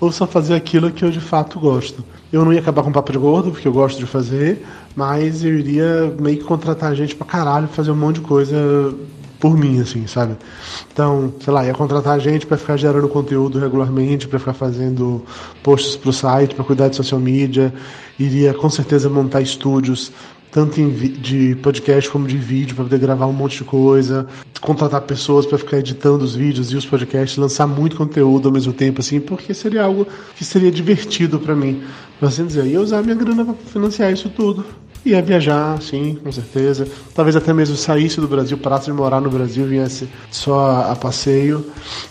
Ou 0.00 0.12
só 0.12 0.26
fazer 0.26 0.54
aquilo 0.54 0.90
que 0.92 1.04
eu 1.04 1.10
de 1.10 1.20
fato 1.20 1.58
gosto. 1.58 2.04
Eu 2.32 2.44
não 2.44 2.52
ia 2.52 2.60
acabar 2.60 2.82
com 2.82 2.92
papo 2.92 3.10
de 3.10 3.18
gordo, 3.18 3.50
porque 3.50 3.66
eu 3.66 3.72
gosto 3.72 3.98
de 3.98 4.06
fazer, 4.06 4.64
mas 4.94 5.42
eu 5.42 5.58
iria 5.58 6.14
meio 6.20 6.38
que 6.38 6.44
contratar 6.44 6.94
gente 6.94 7.16
pra 7.16 7.26
caralho, 7.26 7.66
fazer 7.68 7.90
um 7.90 7.96
monte 7.96 8.16
de 8.16 8.22
coisa 8.22 8.94
por 9.38 9.56
mim, 9.56 9.80
assim, 9.80 10.06
sabe? 10.06 10.36
Então, 10.92 11.32
sei 11.40 11.52
lá, 11.52 11.64
ia 11.64 11.74
contratar 11.74 12.18
gente 12.20 12.46
para 12.46 12.56
ficar 12.56 12.76
gerando 12.76 13.08
conteúdo 13.08 13.58
regularmente, 13.58 14.26
para 14.26 14.38
ficar 14.38 14.54
fazendo 14.54 15.24
posts 15.62 15.96
para 15.96 16.10
o 16.10 16.12
site, 16.12 16.54
para 16.54 16.64
cuidar 16.64 16.88
de 16.88 16.96
social 16.96 17.20
media, 17.20 17.72
iria 18.18 18.52
com 18.52 18.68
certeza 18.68 19.08
montar 19.08 19.40
estúdios 19.40 20.12
tanto 20.50 20.80
de 20.80 21.54
podcast 21.56 22.10
como 22.10 22.26
de 22.26 22.36
vídeo 22.36 22.74
para 22.74 22.84
poder 22.84 22.98
gravar 22.98 23.26
um 23.26 23.32
monte 23.32 23.58
de 23.58 23.64
coisa, 23.64 24.26
contratar 24.60 25.02
pessoas 25.02 25.44
para 25.44 25.58
ficar 25.58 25.78
editando 25.78 26.24
os 26.24 26.34
vídeos 26.34 26.72
e 26.72 26.76
os 26.76 26.86
podcasts, 26.86 27.36
lançar 27.36 27.66
muito 27.66 27.96
conteúdo 27.96 28.48
ao 28.48 28.54
mesmo 28.54 28.72
tempo 28.72 29.00
assim, 29.00 29.20
porque 29.20 29.52
seria 29.52 29.82
algo 29.82 30.06
que 30.36 30.44
seria 30.44 30.70
divertido 30.70 31.38
para 31.38 31.54
mim. 31.54 31.82
Mas 32.20 32.32
assim 32.32 32.46
dizer, 32.46 32.66
ia 32.66 32.80
usar 32.80 33.02
minha 33.02 33.14
grana 33.14 33.44
para 33.44 33.54
financiar 33.54 34.12
isso 34.12 34.28
tudo. 34.30 34.64
Ia 35.04 35.22
viajar, 35.22 35.80
sim, 35.80 36.18
com 36.22 36.30
certeza. 36.30 36.86
Talvez 37.14 37.36
até 37.36 37.52
mesmo 37.52 37.76
saísse 37.76 38.20
do 38.20 38.28
Brasil, 38.28 38.58
parasse 38.58 38.86
de 38.86 38.92
morar 38.92 39.20
no 39.20 39.30
Brasil, 39.30 39.66
viesse 39.66 40.08
só 40.30 40.90
a, 40.90 40.96
passeio. 40.96 41.64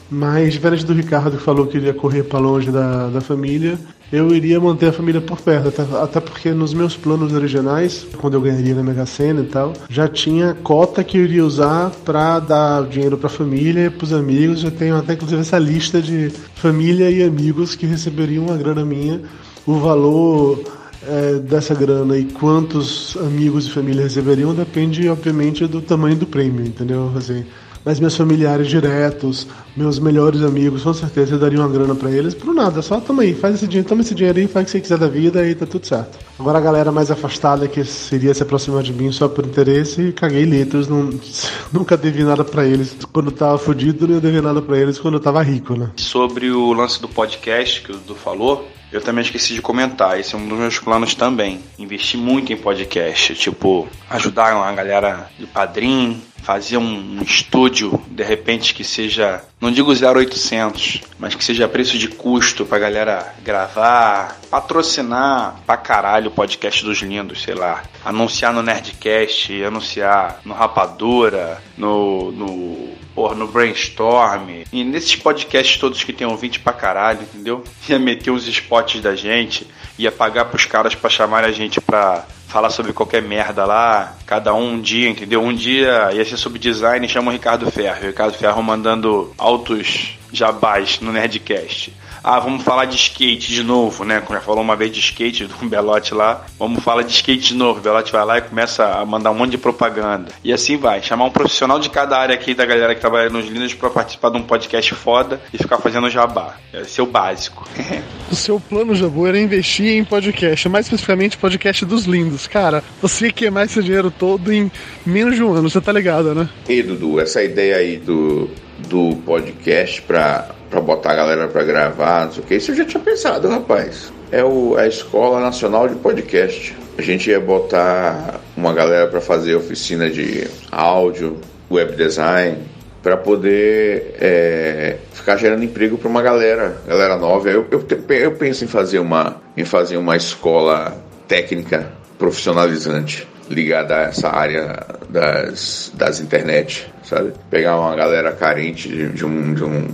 Mas, 0.10 0.54
diferente 0.54 0.86
do 0.86 0.94
Ricardo 0.94 1.38
que 1.38 1.44
falou 1.44 1.68
que 1.68 1.78
iria 1.78 1.94
correr 1.94 2.24
para 2.24 2.40
longe 2.40 2.72
da, 2.72 3.10
da 3.10 3.22
família, 3.22 3.78
eu 4.12 4.34
iria 4.34 4.60
manter 4.60 4.88
a 4.88 4.94
família 4.94 5.20
por 5.20 5.40
perto. 5.40 5.68
Até, 5.68 5.84
até, 6.02 6.20
porque 6.20 6.52
nos 6.52 6.74
meus 6.74 6.96
planos 6.96 7.34
originais, 7.34 8.08
quando 8.18 8.36
eu 8.36 8.42
ganharia 8.42 8.74
na 8.74 8.84
Mega 8.84 9.06
Sena 9.06 9.42
e 9.42 9.46
tal, 9.46 9.74
já 9.90 10.08
tinha 10.08 10.54
cota 10.54 11.04
que 11.04 11.18
eu 11.18 11.24
iria 11.24 11.46
usar 11.46 11.92
para 12.06 12.40
dar 12.40 12.86
dinheiro 12.86 13.18
para 13.18 13.28
a 13.28 13.32
família 13.32 13.92
para 13.92 14.06
os 14.06 14.14
amigos. 14.14 14.64
Eu 14.64 14.72
tenho 14.72 14.96
até, 14.96 15.14
inclusive, 15.14 15.42
essa 15.42 15.60
lista 15.60 16.02
de 16.02 16.32
família 16.56 17.12
e 17.12 17.22
amigos 17.22 17.76
que 17.76 17.86
receberiam 17.86 18.46
uma 18.46 18.56
grana 18.56 18.86
minha. 18.86 19.22
O 19.66 19.76
valor 19.80 20.77
é, 21.08 21.34
dessa 21.40 21.74
grana 21.74 22.18
e 22.18 22.26
quantos 22.26 23.16
amigos 23.18 23.66
e 23.66 23.72
família 23.72 24.04
receberiam 24.04 24.54
depende, 24.54 25.08
obviamente, 25.08 25.66
do 25.66 25.82
tamanho 25.82 26.16
do 26.16 26.28
prêmio, 26.28 26.66
entendeu? 26.66 27.12
Assim, 27.16 27.46
mas 27.88 28.02
meus 28.02 28.18
familiares 28.18 28.68
diretos, 28.68 29.48
meus 29.74 29.98
melhores 29.98 30.42
amigos, 30.42 30.84
com 30.84 30.94
certeza 30.94 31.36
eu 31.36 31.40
daria 31.40 31.58
uma 31.58 31.70
grana 31.70 31.96
para 31.96 32.12
eles 32.12 32.34
por 32.34 32.54
nada, 32.54 32.82
só 32.82 33.00
toma 33.00 33.22
aí, 33.22 33.34
faz 33.34 33.56
esse 33.56 33.66
dinheiro, 33.66 33.88
toma 33.88 34.02
esse 34.02 34.14
dinheiro 34.14 34.40
aí, 34.40 34.46
faz 34.46 34.64
o 34.64 34.66
que 34.66 34.72
você 34.72 34.82
quiser 34.82 34.98
da 34.98 35.08
vida 35.08 35.48
e 35.48 35.56
tá 35.56 35.66
tudo 35.66 35.88
certo. 35.88 36.20
Agora 36.38 36.58
a 36.58 36.62
galera 36.62 36.92
mais 36.92 37.10
afastada 37.10 37.66
que 37.66 37.86
seria 37.86 38.34
se 38.34 38.44
aproximar 38.44 38.84
de 38.84 38.92
mim 38.92 39.10
só 39.14 39.30
por 39.30 39.46
interesse, 39.46 40.12
caguei 40.12 40.46
letras, 40.46 40.90
não, 40.90 41.10
nunca 41.72 41.96
devi 41.96 42.26
nada 42.26 42.44
para 42.44 42.66
eles 42.66 42.94
quando 43.14 43.32
tava 43.32 43.58
fudido, 43.58 44.06
nem 44.06 44.20
devi 44.20 44.42
nada 44.42 44.62
para 44.62 44.78
eles 44.78 45.00
quando 45.00 45.14
eu 45.14 45.22
tava 45.22 45.42
rico, 45.42 45.74
né? 45.74 45.90
Sobre 45.96 46.52
o 46.52 46.74
lance 46.74 47.02
do 47.02 47.08
podcast 47.08 47.82
que 47.84 47.92
o 47.92 47.96
Dudu 47.96 48.16
falou, 48.16 48.68
eu 48.92 49.02
também 49.02 49.24
esqueci 49.24 49.54
de 49.54 49.62
comentar, 49.62 50.20
esse 50.20 50.34
é 50.34 50.38
um 50.38 50.48
dos 50.48 50.58
meus 50.58 50.80
planos 50.80 51.14
também. 51.14 51.60
Investir 51.78 52.20
muito 52.20 52.54
em 52.54 52.58
podcast, 52.58 53.36
tipo, 53.36 53.88
ajudar 54.10 54.54
a 54.54 54.72
galera 54.72 55.30
de 55.38 55.46
padrinho, 55.46 56.22
fazer 56.48 56.78
um, 56.78 57.20
um 57.20 57.22
estúdio, 57.22 58.02
de 58.08 58.24
repente, 58.24 58.74
que 58.74 58.84
seja, 58.84 59.44
não 59.60 59.70
digo 59.70 59.92
0800, 59.92 61.02
mas 61.20 61.36
que 61.36 61.44
seja 61.44 61.68
preço 61.68 61.98
de 61.98 62.08
custo 62.08 62.66
pra 62.66 62.80
galera 62.80 63.34
gravar, 63.44 64.40
patrocinar 64.50 65.58
pra 65.66 65.76
caralho 65.76 66.30
o 66.30 66.34
podcast 66.34 66.86
dos 66.86 67.00
lindos, 67.00 67.44
sei 67.44 67.54
lá. 67.54 67.84
Anunciar 68.06 68.54
no 68.54 68.64
Nerdcast, 68.64 69.62
anunciar 69.62 70.40
no 70.46 70.54
Rapadura, 70.54 71.62
no. 71.78 72.32
no 72.32 72.97
porra, 73.18 73.34
no 73.34 73.48
Brainstorm, 73.48 74.62
e 74.72 74.84
nesses 74.84 75.16
podcasts 75.16 75.80
todos 75.80 76.04
que 76.04 76.14
tem 76.14 76.28
ouvinte 76.28 76.60
pra 76.60 76.72
caralho, 76.72 77.24
entendeu? 77.24 77.64
Ia 77.90 77.98
meter 77.98 78.30
uns 78.30 78.48
spots 78.48 79.02
da 79.02 79.16
gente, 79.16 79.66
ia 79.98 80.12
pagar 80.12 80.46
pros 80.46 80.68
caras 80.68 80.94
pra 80.94 81.10
chamar 81.10 81.44
a 81.44 81.52
gente 81.52 81.82
pra 81.82 82.28
falar 82.48 82.70
sobre 82.70 82.94
qualquer 82.94 83.24
merda 83.24 83.66
lá, 83.66 84.16
cada 84.28 84.54
um 84.54 84.74
um 84.74 84.80
dia, 84.80 85.10
entendeu? 85.10 85.42
Um 85.42 85.54
dia 85.54 86.12
ia 86.14 86.24
ser 86.24 86.38
sobre 86.38 86.60
design 86.60 87.08
chama 87.10 87.32
o 87.32 87.34
Ricardo 87.34 87.70
Ferro. 87.72 88.04
O 88.04 88.08
Ricardo 88.08 88.38
Ferro 88.38 88.62
mandando 88.62 89.34
altos 89.38 90.18
jabás 90.32 91.00
no 91.00 91.12
Nerdcast. 91.12 91.92
Ah, 92.24 92.40
vamos 92.40 92.64
falar 92.64 92.86
de 92.86 92.96
skate 92.96 93.52
de 93.54 93.64
novo, 93.64 94.04
né? 94.04 94.22
Como 94.22 94.38
já 94.38 94.44
falou 94.44 94.62
uma 94.62 94.76
vez 94.76 94.92
de 94.92 95.00
skate 95.00 95.46
do 95.46 95.56
Belote 95.68 96.14
lá. 96.14 96.46
Vamos 96.58 96.84
falar 96.84 97.04
de 97.04 97.12
skate 97.12 97.50
de 97.50 97.56
novo. 97.56 97.80
O 97.80 97.84
Belote 97.84 98.12
vai 98.12 98.26
lá 98.26 98.38
e 98.38 98.42
começa 98.42 98.86
a 98.86 99.06
mandar 99.06 99.32
um 99.32 99.36
monte 99.36 99.52
de 99.52 99.58
propaganda. 99.58 100.32
E 100.44 100.52
assim 100.54 100.78
vai. 100.78 101.02
Chamar 101.02 101.26
um 101.26 101.32
profissional 101.32 101.80
de 101.80 101.90
cada 101.90 102.18
área 102.18 102.36
aqui 102.36 102.54
da 102.54 102.66
galera 102.66 102.94
que 102.96 103.02
trabalha 103.02 103.30
nos 103.30 103.48
Lindos 103.48 103.74
para 103.74 103.90
participar 103.90 104.30
de 104.30 104.38
um 104.38 104.44
podcast 104.44 104.94
foda 104.96 105.42
e 105.54 105.58
ficar 105.58 105.78
fazendo 105.78 106.10
jabá. 106.10 106.56
Esse 106.74 107.00
é 107.00 107.04
o 107.04 107.08
básico. 107.08 107.68
O 108.30 108.36
seu 108.36 108.60
plano, 108.60 108.94
Jabu, 108.94 109.26
era 109.26 109.40
investir 109.40 109.88
em 109.96 110.04
podcast, 110.04 110.68
mais 110.68 110.86
especificamente 110.86 111.38
podcast 111.38 111.86
dos 111.86 112.04
lindos. 112.04 112.46
Cara, 112.46 112.84
você 113.02 113.28
ia 113.28 113.32
queimar 113.32 113.66
esse 113.66 113.82
dinheiro 113.82 114.12
todo 114.12 114.52
em 114.52 114.70
menos 115.06 115.36
de 115.36 115.44
um 115.44 115.54
ano, 115.54 115.70
você 115.70 115.80
tá 115.80 115.94
ligado, 115.94 116.36
né? 116.36 116.50
E 116.68 116.84
Dudu, 116.84 117.22
essa 117.22 117.42
ideia 117.42 117.78
aí 117.78 117.96
do, 117.96 118.50
do 118.90 119.16
podcast 119.26 120.02
pra, 120.02 120.50
pra 120.70 120.82
botar 120.82 121.12
a 121.12 121.16
galera 121.16 121.48
pra 121.48 121.64
gravar, 121.64 122.26
não 122.26 122.32
sei 122.34 122.44
o 122.44 122.46
que, 122.46 122.56
isso 122.56 122.72
eu 122.72 122.76
já 122.76 122.86
tinha 122.86 123.04
pensado, 123.04 123.48
rapaz. 123.50 124.12
É 124.32 124.44
o, 124.44 124.76
a 124.78 124.88
Escola 124.88 125.40
Nacional 125.40 125.88
de 125.88 125.96
Podcast. 125.96 126.76
A 126.98 127.02
gente 127.02 127.30
ia 127.30 127.40
botar 127.40 128.42
uma 128.56 128.74
galera 128.74 129.08
pra 129.08 129.22
fazer 129.22 129.56
oficina 129.56 130.10
de 130.10 130.48
áudio, 130.72 131.38
web 131.72 131.96
design, 131.96 132.58
para 133.02 133.16
poder 133.16 134.16
é, 134.20 134.98
ficar 135.14 135.38
gerando 135.38 135.64
emprego 135.64 135.98
para 135.98 136.10
uma 136.10 136.22
galera, 136.22 136.78
galera 136.88 137.16
nova. 137.18 137.50
Eu, 137.50 137.66
eu, 137.72 137.86
eu 138.10 138.32
penso 138.34 138.66
em 138.66 138.68
fazer 138.68 139.00
uma, 139.00 139.38
em 139.56 139.64
fazer 139.64 139.96
uma 139.96 140.18
escola 140.18 140.98
técnica 141.28 141.92
profissionalizante 142.18 143.28
ligada 143.50 143.96
a 143.96 144.02
essa 144.04 144.30
área 144.30 144.86
das, 145.10 145.92
das 145.96 146.20
internet, 146.20 146.92
sabe? 147.04 147.34
Pegar 147.50 147.80
uma 147.80 147.96
galera 147.96 148.32
carente 148.32 148.90
de, 148.90 149.10
de 149.10 149.26
um, 149.26 149.54
de, 149.54 149.64
um, 149.64 149.88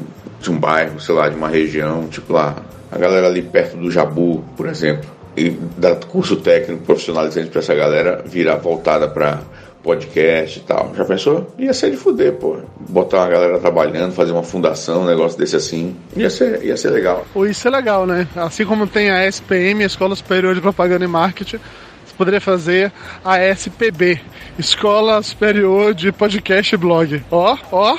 de 0.44 0.52
um 0.52 0.60
bairro, 0.60 1.00
sei 1.00 1.16
lá, 1.16 1.30
de 1.30 1.36
uma 1.36 1.48
região, 1.48 2.08
tipo 2.08 2.34
lá, 2.34 2.56
a 2.92 2.98
galera 2.98 3.28
ali 3.28 3.42
perto 3.42 3.78
do 3.78 3.90
Jabu, 3.90 4.44
por 4.56 4.68
exemplo, 4.68 5.10
e 5.36 5.50
dar 5.78 5.96
curso 5.96 6.36
técnico 6.36 6.84
profissionalizante 6.84 7.50
para 7.50 7.60
essa 7.60 7.74
galera 7.74 8.22
virar 8.26 8.58
voltada 8.58 9.08
para 9.08 9.42
podcast 9.82 10.60
e 10.60 10.62
tal. 10.62 10.94
Já 10.96 11.04
pensou? 11.04 11.54
Ia 11.58 11.74
ser 11.74 11.92
de 11.92 11.98
fuder, 11.98 12.34
pô. 12.34 12.58
Botar 12.88 13.18
uma 13.18 13.30
galera 13.30 13.60
trabalhando, 13.60 14.14
fazer 14.14 14.32
uma 14.32 14.44
fundação, 14.44 15.02
um 15.02 15.06
negócio 15.06 15.38
desse 15.38 15.56
assim. 15.56 15.96
Ia 16.16 16.30
ser, 16.30 16.64
ia 16.64 16.78
ser 16.78 16.90
legal. 16.92 17.26
Ou 17.34 17.46
isso 17.46 17.68
é 17.68 17.72
legal, 17.72 18.06
né? 18.06 18.28
Assim 18.36 18.66
como 18.66 18.88
tem 18.88 19.10
a 19.10 19.28
SPM, 19.28 19.84
a 19.84 19.88
Escola 19.88 20.16
Superior 20.16 20.56
de 20.56 20.62
Propaganda 20.62 21.04
e 21.04 21.08
Marketing, 21.08 21.58
você 22.06 22.14
poderia 22.18 22.40
fazer 22.40 22.94
a 23.26 23.44
SPB, 23.44 24.22
Escola 24.58 25.22
Superior 25.22 25.94
de 25.94 26.12
Podcast 26.12 26.74
e 26.74 26.78
Blog. 26.78 27.24
Ó, 27.30 27.58
ó. 27.72 27.98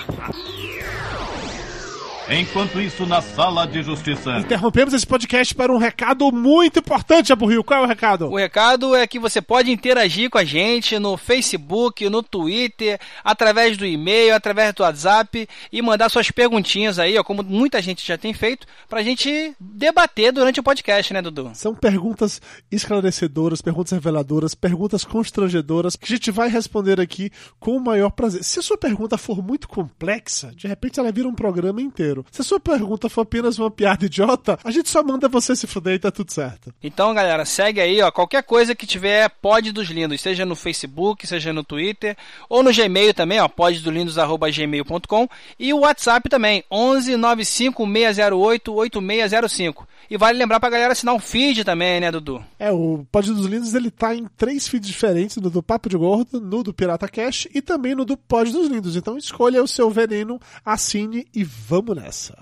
Enquanto 2.26 2.80
isso, 2.80 3.04
na 3.04 3.20
sala 3.20 3.66
de 3.66 3.82
justiça. 3.82 4.38
Interrompemos 4.38 4.94
esse 4.94 5.06
podcast 5.06 5.54
para 5.54 5.70
um 5.70 5.76
recado 5.76 6.32
muito 6.32 6.78
importante, 6.78 7.30
Abu 7.30 7.44
Rio. 7.44 7.62
Qual 7.62 7.80
é 7.80 7.82
o 7.84 7.87
recado? 7.87 8.30
O 8.30 8.37
recado 8.37 8.94
é 8.94 9.06
que 9.06 9.18
você 9.18 9.42
pode 9.42 9.70
interagir 9.70 10.30
com 10.30 10.38
a 10.38 10.44
gente 10.44 10.98
no 10.98 11.18
Facebook, 11.18 12.08
no 12.08 12.22
Twitter, 12.22 12.98
através 13.22 13.76
do 13.76 13.84
e-mail, 13.84 14.34
através 14.34 14.72
do 14.72 14.82
WhatsApp 14.82 15.46
e 15.70 15.82
mandar 15.82 16.08
suas 16.08 16.30
perguntinhas 16.30 16.98
aí, 16.98 17.18
ó, 17.18 17.22
como 17.22 17.42
muita 17.42 17.82
gente 17.82 18.06
já 18.06 18.16
tem 18.16 18.32
feito, 18.32 18.66
pra 18.88 19.02
gente 19.02 19.54
debater 19.60 20.32
durante 20.32 20.58
o 20.58 20.62
podcast, 20.62 21.12
né, 21.12 21.20
Dudu? 21.20 21.50
São 21.52 21.74
perguntas 21.74 22.40
esclarecedoras, 22.72 23.60
perguntas 23.60 23.92
reveladoras, 23.92 24.54
perguntas 24.54 25.04
constrangedoras 25.04 25.94
que 25.94 26.06
a 26.06 26.16
gente 26.16 26.30
vai 26.30 26.48
responder 26.48 26.98
aqui 26.98 27.30
com 27.60 27.76
o 27.76 27.84
maior 27.84 28.10
prazer. 28.10 28.42
Se 28.42 28.60
a 28.60 28.62
sua 28.62 28.78
pergunta 28.78 29.18
for 29.18 29.42
muito 29.42 29.68
complexa, 29.68 30.52
de 30.56 30.66
repente 30.66 30.98
ela 30.98 31.12
vira 31.12 31.28
um 31.28 31.34
programa 31.34 31.82
inteiro. 31.82 32.13
Se 32.31 32.42
a 32.42 32.44
sua 32.44 32.61
pergunta 32.61 33.09
for 33.09 33.22
apenas 33.22 33.59
uma 33.59 33.70
piada 33.70 34.05
idiota, 34.07 34.59
a 34.62 34.70
gente 34.70 34.88
só 34.88 35.03
manda 35.03 35.29
você 35.29 35.57
se 35.57 35.66
fuder 35.66 35.94
e 35.94 35.98
tá 35.98 36.11
tudo 36.11 36.31
certo. 36.31 36.72
Então, 36.83 37.14
galera, 37.14 37.44
segue 37.44 37.81
aí, 37.81 38.00
ó, 38.03 38.11
qualquer 38.11 38.42
coisa 38.42 38.74
que 38.74 38.87
tiver 38.87 39.29
pod 39.40 39.72
dos 39.72 39.88
lindos, 39.88 40.20
seja 40.20 40.44
no 40.44 40.55
Facebook, 40.55 41.27
seja 41.27 41.53
no 41.53 41.64
Twitter, 41.64 42.16
ou 42.48 42.62
no 42.62 42.72
Gmail 42.72 43.14
também, 43.14 43.40
ó, 43.40 43.48
poddolindos@gmail.com 43.48 45.29
e 45.59 45.72
o 45.72 45.81
WhatsApp 45.81 46.29
também, 46.29 46.62
11 46.70 47.16
95 47.16 47.85
608 47.87 48.74
8605. 48.74 49.88
E 50.14 50.16
vale 50.16 50.38
lembrar 50.38 50.61
pra 50.61 50.70
galera 50.70 50.92
assinar 50.92 51.12
um 51.12 51.18
feed 51.18 51.64
também, 51.64 51.98
né, 51.98 52.09
Dudu? 52.09 52.40
É, 52.57 52.70
o 52.70 53.05
Pod 53.11 53.33
dos 53.33 53.46
Lindos 53.46 53.74
ele 53.74 53.90
tá 53.90 54.14
em 54.14 54.29
três 54.37 54.68
feeds 54.68 54.88
diferentes: 54.88 55.38
no 55.38 55.50
do 55.50 55.61
Papo 55.61 55.88
de 55.88 55.96
Gordo, 55.96 56.40
no 56.40 56.62
do 56.62 56.72
Pirata 56.72 57.09
Cash 57.09 57.48
e 57.53 57.61
também 57.61 57.96
no 57.96 58.05
do 58.05 58.16
Pod 58.16 58.53
dos 58.53 58.68
Lindos. 58.68 58.94
Então 58.94 59.18
escolha 59.18 59.61
o 59.61 59.66
seu 59.66 59.90
veneno, 59.90 60.38
assine 60.64 61.27
e 61.35 61.42
vamos 61.42 61.96
nessa. 61.96 62.38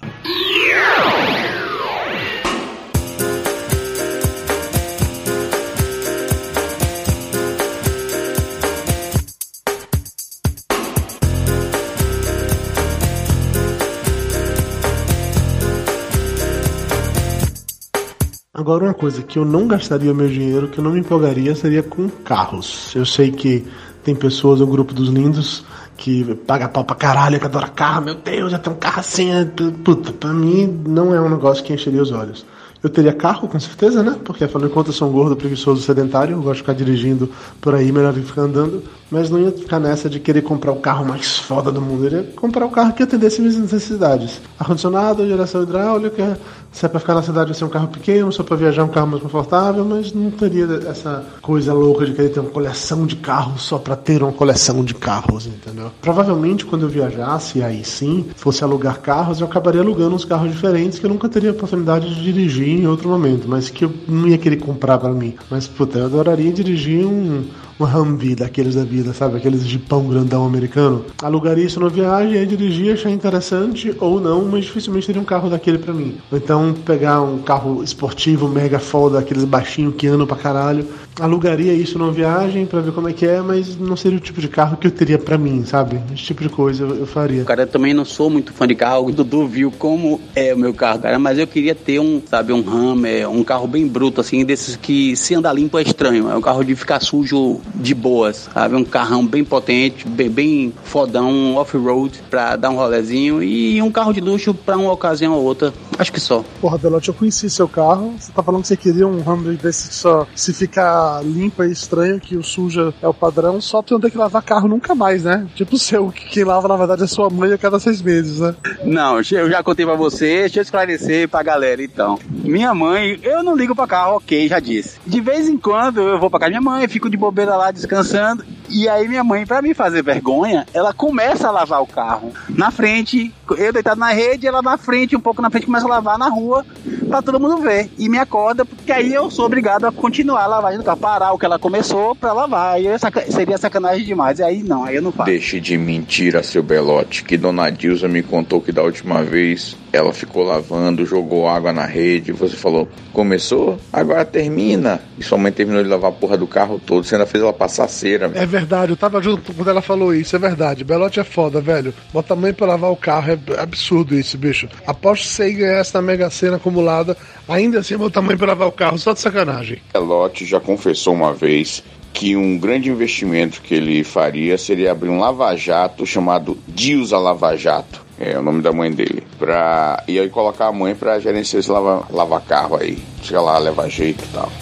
Agora, 18.62 18.84
uma 18.84 18.94
coisa 18.94 19.24
que 19.24 19.40
eu 19.40 19.44
não 19.44 19.66
gastaria 19.66 20.12
o 20.12 20.14
meu 20.14 20.28
dinheiro, 20.28 20.68
que 20.68 20.78
eu 20.78 20.84
não 20.84 20.92
me 20.92 21.00
empolgaria, 21.00 21.52
seria 21.52 21.82
com 21.82 22.08
carros. 22.08 22.94
Eu 22.94 23.04
sei 23.04 23.32
que 23.32 23.66
tem 24.04 24.14
pessoas, 24.14 24.60
o 24.60 24.66
grupo 24.68 24.94
dos 24.94 25.08
lindos, 25.08 25.64
que 25.96 26.32
paga 26.46 26.68
pau 26.68 26.84
pra 26.84 26.94
caralho, 26.94 27.40
que 27.40 27.44
adora 27.44 27.66
carro. 27.66 28.04
Meu 28.04 28.14
Deus, 28.14 28.52
já 28.52 28.60
tem 28.60 28.72
um 28.72 28.76
carro 28.76 29.00
assim. 29.00 29.32
é 29.32 29.44
Puta, 29.82 30.12
pra 30.12 30.32
mim 30.32 30.80
não 30.86 31.12
é 31.12 31.20
um 31.20 31.28
negócio 31.28 31.64
que 31.64 31.72
encheria 31.72 32.00
os 32.00 32.12
olhos. 32.12 32.46
Eu 32.80 32.88
teria 32.88 33.12
carro, 33.12 33.48
com 33.48 33.58
certeza, 33.58 34.00
né? 34.00 34.16
Porque 34.24 34.44
afinal 34.44 34.68
de 34.68 34.72
contas 34.72 34.94
eu 34.94 34.98
sou 35.00 35.08
um 35.08 35.12
gordo, 35.12 35.34
preguiçoso, 35.34 35.82
sedentário. 35.82 36.36
Eu 36.36 36.42
gosto 36.42 36.54
de 36.54 36.60
ficar 36.60 36.74
dirigindo 36.74 37.28
por 37.60 37.74
aí, 37.74 37.90
melhor 37.90 38.12
do 38.12 38.22
ficar 38.22 38.42
andando. 38.42 38.80
Mas 39.12 39.28
não 39.28 39.38
ia 39.38 39.52
ficar 39.52 39.78
nessa 39.78 40.08
de 40.08 40.18
querer 40.18 40.40
comprar 40.40 40.72
o 40.72 40.76
carro 40.76 41.04
mais 41.04 41.36
foda 41.36 41.70
do 41.70 41.82
mundo. 41.82 42.06
Eu 42.06 42.12
ia 42.12 42.22
comprar 42.34 42.64
o 42.64 42.70
carro 42.70 42.94
que 42.94 43.02
atendesse 43.02 43.42
minhas 43.42 43.58
necessidades. 43.58 44.40
Ar-condicionado, 44.58 45.28
geração 45.28 45.62
hidráulica. 45.62 46.40
Se 46.72 46.86
é 46.86 46.88
pra 46.88 46.98
ficar 46.98 47.12
na 47.12 47.22
cidade, 47.22 47.50
vai 47.50 47.54
ser 47.54 47.66
um 47.66 47.68
carro 47.68 47.88
pequeno. 47.88 48.32
Se 48.32 48.40
é 48.40 48.44
pra 48.44 48.56
viajar, 48.56 48.84
um 48.84 48.88
carro 48.88 49.08
mais 49.08 49.22
confortável. 49.22 49.84
Mas 49.84 50.14
não 50.14 50.30
teria 50.30 50.64
essa 50.88 51.26
coisa 51.42 51.74
louca 51.74 52.06
de 52.06 52.14
querer 52.14 52.30
ter 52.30 52.40
uma 52.40 52.48
coleção 52.48 53.04
de 53.04 53.16
carros 53.16 53.60
só 53.60 53.76
pra 53.76 53.94
ter 53.94 54.22
uma 54.22 54.32
coleção 54.32 54.82
de 54.82 54.94
carros, 54.94 55.46
entendeu? 55.46 55.90
Provavelmente, 56.00 56.64
quando 56.64 56.84
eu 56.84 56.88
viajasse, 56.88 57.62
aí 57.62 57.84
sim, 57.84 58.24
fosse 58.34 58.64
alugar 58.64 58.98
carros, 59.00 59.40
eu 59.40 59.46
acabaria 59.46 59.82
alugando 59.82 60.16
uns 60.16 60.24
carros 60.24 60.50
diferentes 60.50 60.98
que 60.98 61.04
eu 61.04 61.10
nunca 61.10 61.28
teria 61.28 61.50
oportunidade 61.50 62.14
de 62.14 62.22
dirigir 62.22 62.80
em 62.80 62.86
outro 62.86 63.10
momento, 63.10 63.46
mas 63.46 63.68
que 63.68 63.84
eu 63.84 63.92
não 64.08 64.26
ia 64.26 64.38
querer 64.38 64.56
comprar 64.56 64.96
pra 64.96 65.10
mim. 65.10 65.34
Mas, 65.50 65.68
puta, 65.68 65.98
eu 65.98 66.06
adoraria 66.06 66.50
dirigir 66.50 67.04
um, 67.04 67.44
um 67.78 67.84
Humvee 67.84 68.34
daqueles 68.34 68.74
da 68.74 68.84
vida, 68.84 69.12
sabe? 69.12 69.36
Aqueles 69.36 69.66
de 69.66 69.78
pão 69.78 70.06
grandão 70.06 70.46
americano. 70.46 71.04
Alugaria 71.22 71.64
isso 71.64 71.80
na 71.80 71.88
viagem, 71.88 72.38
aí 72.38 72.46
dirigir, 72.46 72.92
achar 72.92 73.10
interessante 73.10 73.94
ou 74.00 74.20
não, 74.20 74.44
mas 74.44 74.64
dificilmente 74.64 75.06
teria 75.06 75.22
um 75.22 75.24
carro 75.24 75.50
daquele 75.50 75.78
pra 75.78 75.92
mim. 75.92 76.16
Ou 76.30 76.38
então 76.38 76.74
pegar 76.84 77.20
um 77.20 77.38
carro 77.38 77.82
esportivo 77.82 78.48
mega 78.48 78.78
foda, 78.78 79.18
aqueles 79.18 79.44
baixinhos 79.44 79.94
que 79.96 80.06
andam 80.06 80.26
pra 80.26 80.36
caralho. 80.36 80.86
Alugaria 81.20 81.72
isso 81.74 81.98
numa 81.98 82.10
viagem 82.10 82.64
pra 82.64 82.80
ver 82.80 82.92
como 82.92 83.08
é 83.08 83.12
que 83.12 83.26
é, 83.26 83.40
mas 83.40 83.76
não 83.76 83.96
seria 83.96 84.16
o 84.16 84.20
tipo 84.20 84.40
de 84.40 84.48
carro 84.48 84.76
que 84.76 84.86
eu 84.86 84.90
teria 84.90 85.18
pra 85.18 85.36
mim, 85.36 85.64
sabe? 85.64 86.00
Esse 86.12 86.22
tipo 86.22 86.42
de 86.42 86.48
coisa 86.48 86.84
eu, 86.84 86.96
eu 86.96 87.06
faria. 87.06 87.44
Cara, 87.44 87.62
eu 87.62 87.66
também 87.66 87.92
não 87.92 88.04
sou 88.04 88.30
muito 88.30 88.52
fã 88.52 88.66
de 88.66 88.74
carro. 88.74 89.08
O 89.08 89.12
Dudu 89.12 89.46
viu 89.46 89.70
como 89.70 90.20
é 90.34 90.54
o 90.54 90.58
meu 90.58 90.72
carro, 90.72 91.00
cara. 91.00 91.18
Mas 91.18 91.38
eu 91.38 91.46
queria 91.46 91.74
ter 91.74 92.00
um, 92.00 92.22
sabe, 92.24 92.52
um 92.52 92.64
Hammer, 92.66 93.28
um 93.28 93.44
carro 93.44 93.66
bem 93.66 93.86
bruto, 93.86 94.20
assim, 94.20 94.44
desses 94.44 94.76
que 94.76 95.14
se 95.16 95.34
andar 95.34 95.52
limpo 95.52 95.78
é 95.78 95.82
estranho. 95.82 96.30
É 96.30 96.36
um 96.36 96.40
carro 96.40 96.64
de 96.64 96.74
ficar 96.74 97.00
sujo 97.00 97.60
de 97.74 97.94
boas, 97.94 98.48
sabe? 98.52 98.76
Um 98.76 98.84
carrão 98.84 99.26
bem 99.26 99.44
potente, 99.44 100.06
bem, 100.06 100.30
bem 100.30 100.74
fodão, 100.84 101.56
off-road 101.56 102.22
pra 102.30 102.56
dar 102.56 102.70
um 102.70 102.76
rolezinho 102.76 103.42
e 103.42 103.80
um 103.82 103.90
carro 103.90 104.12
de 104.12 104.20
luxo 104.20 104.54
pra 104.54 104.76
uma 104.76 104.92
ocasião 104.92 105.34
ou 105.34 105.42
outra. 105.42 105.72
Acho 105.98 106.12
que 106.12 106.20
só. 106.20 106.44
Porra, 106.60 106.78
Delote, 106.78 107.08
eu 107.08 107.14
conheci 107.14 107.48
seu 107.48 107.68
carro. 107.68 108.14
Você 108.18 108.32
tá 108.32 108.42
falando 108.42 108.62
que 108.62 108.68
você 108.68 108.76
queria 108.76 109.06
um 109.06 109.20
Hummer 109.20 109.56
desse 109.56 109.92
só 109.92 110.26
se 110.34 110.52
ficar 110.52 111.22
limpo 111.24 111.62
e 111.64 111.70
estranho, 111.70 112.20
que 112.20 112.36
o 112.36 112.42
suja 112.42 112.92
é 113.00 113.08
o 113.08 113.14
padrão, 113.14 113.60
só 113.60 113.82
pra 113.82 113.94
não 113.94 114.00
ter 114.00 114.10
que 114.10 114.18
lavar 114.18 114.42
carro 114.42 114.68
nunca 114.68 114.94
mais, 114.94 115.24
né? 115.24 115.46
Tipo 115.54 115.76
o 115.76 115.78
seu, 115.78 116.10
que 116.10 116.26
quem 116.26 116.44
lava 116.44 116.68
na 116.68 116.76
verdade 116.76 117.04
é 117.04 117.06
sua 117.06 117.30
mãe 117.30 117.52
a 117.52 117.58
cada 117.58 117.78
seis 117.78 118.00
meses, 118.02 118.40
né? 118.40 118.54
Não, 118.84 119.18
eu 119.18 119.50
já 119.50 119.62
contei 119.62 119.84
pra 119.84 119.94
você, 119.94 120.40
deixa 120.40 120.58
eu 120.58 120.62
esclarecer 120.62 121.28
pra 121.28 121.42
galera 121.42 121.82
então. 121.82 122.18
Minha 122.30 122.74
mãe, 122.74 123.18
eu 123.22 123.42
não 123.42 123.56
ligo 123.56 123.74
pra 123.74 123.86
carro, 123.86 124.16
ok, 124.16 124.48
já 124.48 124.58
disse. 124.58 124.98
De 125.06 125.20
vez 125.20 125.48
em 125.48 125.56
quando 125.56 126.00
eu 126.00 126.18
vou 126.18 126.30
pra 126.30 126.40
casa 126.40 126.52
da 126.52 126.60
minha 126.60 126.72
mãe, 126.72 126.88
fico 126.88 127.08
de 127.08 127.16
bobeira 127.16 127.51
lá 127.56 127.70
descansando. 127.70 128.44
E 128.72 128.88
aí 128.88 129.06
minha 129.06 129.22
mãe, 129.22 129.44
pra 129.46 129.60
me 129.62 129.74
fazer 129.74 130.02
vergonha, 130.02 130.66
ela 130.72 130.92
começa 130.92 131.48
a 131.48 131.50
lavar 131.50 131.82
o 131.82 131.86
carro 131.86 132.32
na 132.48 132.70
frente, 132.70 133.32
eu 133.58 133.72
deitado 133.72 134.00
na 134.00 134.12
rede, 134.12 134.46
ela 134.46 134.62
na 134.62 134.78
frente, 134.78 135.14
um 135.14 135.20
pouco 135.20 135.42
na 135.42 135.50
frente, 135.50 135.66
começa 135.66 135.86
a 135.86 135.90
lavar 135.90 136.18
na 136.18 136.28
rua 136.28 136.64
pra 137.08 137.20
todo 137.22 137.38
mundo 137.38 137.58
ver. 137.58 137.90
E 137.98 138.08
me 138.08 138.18
acorda, 138.18 138.64
porque 138.64 138.90
aí 138.90 139.12
eu 139.12 139.30
sou 139.30 139.44
obrigado 139.46 139.84
a 139.86 139.92
continuar 139.92 140.44
a 140.44 140.46
lavagem 140.46 140.78
do 140.78 140.84
carro, 140.84 140.98
parar 141.00 141.32
o 141.32 141.38
que 141.38 141.44
ela 141.44 141.58
começou 141.58 142.14
pra 142.14 142.32
lavar. 142.32 142.74
Aí 142.74 142.98
saca- 142.98 143.30
seria 143.30 143.58
sacanagem 143.58 144.04
demais. 144.06 144.38
E 144.38 144.42
aí 144.42 144.62
não, 144.62 144.84
aí 144.84 144.96
eu 144.96 145.02
não 145.02 145.12
faço. 145.12 145.30
Deixe 145.30 145.60
de 145.60 145.76
mentira, 145.76 146.42
seu 146.42 146.62
Belote, 146.62 147.24
que 147.24 147.36
Dona 147.36 147.70
Dilza 147.70 148.08
me 148.08 148.22
contou 148.22 148.60
que 148.60 148.72
da 148.72 148.82
última 148.82 149.22
vez 149.22 149.76
ela 149.92 150.12
ficou 150.14 150.42
lavando, 150.42 151.04
jogou 151.04 151.46
água 151.46 151.70
na 151.72 151.84
rede, 151.84 152.30
e 152.30 152.32
você 152.34 152.56
falou, 152.56 152.88
começou? 153.12 153.78
Agora 153.92 154.24
termina. 154.24 155.00
E 155.18 155.22
sua 155.22 155.36
mãe 155.36 155.52
terminou 155.52 155.82
de 155.82 155.88
lavar 155.88 156.10
a 156.10 156.14
porra 156.14 156.36
do 156.38 156.46
carro 156.46 156.80
todo, 156.84 157.04
você 157.04 157.14
ainda 157.14 157.26
fez 157.26 157.42
ela 157.44 157.52
passar 157.52 157.86
cera. 157.88 158.26
meu. 158.28 158.40
É 158.40 158.46
verdade, 158.46 158.61
eu 158.92 158.96
tava 158.96 159.20
junto 159.22 159.52
quando 159.54 159.68
ela 159.68 159.82
falou 159.82 160.14
isso, 160.14 160.34
é 160.36 160.38
verdade. 160.38 160.84
Belote 160.84 161.20
é 161.20 161.24
foda, 161.24 161.60
velho. 161.60 161.94
Bota 162.12 162.34
a 162.34 162.36
mãe 162.36 162.52
pra 162.52 162.66
lavar 162.66 162.90
o 162.90 162.96
carro, 162.96 163.32
é 163.32 163.60
absurdo 163.60 164.14
isso, 164.14 164.36
bicho. 164.38 164.68
Aposto 164.86 165.36
que 165.36 165.42
ia 165.44 165.52
ganhar 165.58 165.78
essa 165.80 166.00
Mega 166.02 166.30
Sena 166.30 166.56
acumulada, 166.56 167.16
ainda 167.48 167.80
assim 167.80 167.96
botar 167.96 168.20
a 168.20 168.22
mãe 168.22 168.36
pra 168.36 168.48
lavar 168.48 168.68
o 168.68 168.72
carro, 168.72 168.98
só 168.98 169.12
de 169.12 169.20
sacanagem. 169.20 169.80
Belote 169.92 170.44
já 170.44 170.60
confessou 170.60 171.14
uma 171.14 171.32
vez 171.32 171.82
que 172.12 172.36
um 172.36 172.58
grande 172.58 172.90
investimento 172.90 173.62
que 173.62 173.74
ele 173.74 174.04
faria 174.04 174.58
seria 174.58 174.92
abrir 174.92 175.08
um 175.08 175.18
lava-jato 175.18 176.04
chamado 176.04 176.58
Dilza 176.68 177.16
Lava 177.18 177.56
Jato. 177.56 178.02
É 178.20 178.38
o 178.38 178.42
nome 178.42 178.62
da 178.62 178.70
mãe 178.70 178.92
dele. 178.92 179.22
Pra... 179.38 180.04
E 180.06 180.18
aí 180.20 180.28
colocar 180.28 180.66
a 180.66 180.72
mãe 180.72 180.94
pra 180.94 181.18
gerenciar 181.18 181.60
esse 181.60 181.70
lava- 181.70 182.06
lava-carro 182.10 182.76
aí. 182.76 182.98
Chega 183.22 183.40
lá, 183.40 183.58
leva 183.58 183.88
jeito 183.88 184.22
e 184.24 184.28
tal. 184.28 184.52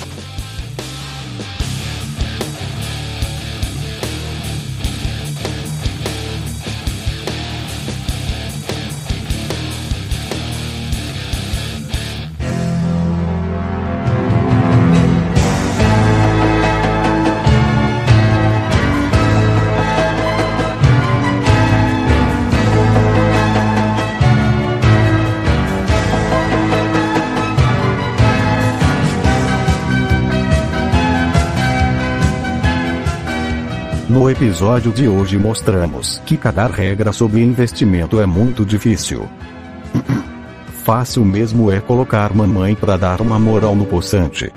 No 34.30 34.36
episódio 34.36 34.92
de 34.92 35.08
hoje 35.08 35.36
mostramos 35.36 36.22
que 36.24 36.36
cagar 36.36 36.70
regra 36.70 37.12
sobre 37.12 37.42
investimento 37.42 38.20
é 38.20 38.26
muito 38.26 38.64
difícil. 38.64 39.28
Fácil 40.84 41.24
mesmo 41.24 41.68
é 41.68 41.80
colocar 41.80 42.32
mamãe 42.32 42.76
pra 42.76 42.96
dar 42.96 43.20
uma 43.20 43.40
moral 43.40 43.74
no 43.74 43.84
poçante. 43.84 44.52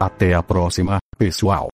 Até 0.00 0.34
a 0.34 0.42
próxima, 0.42 0.98
pessoal. 1.16 1.68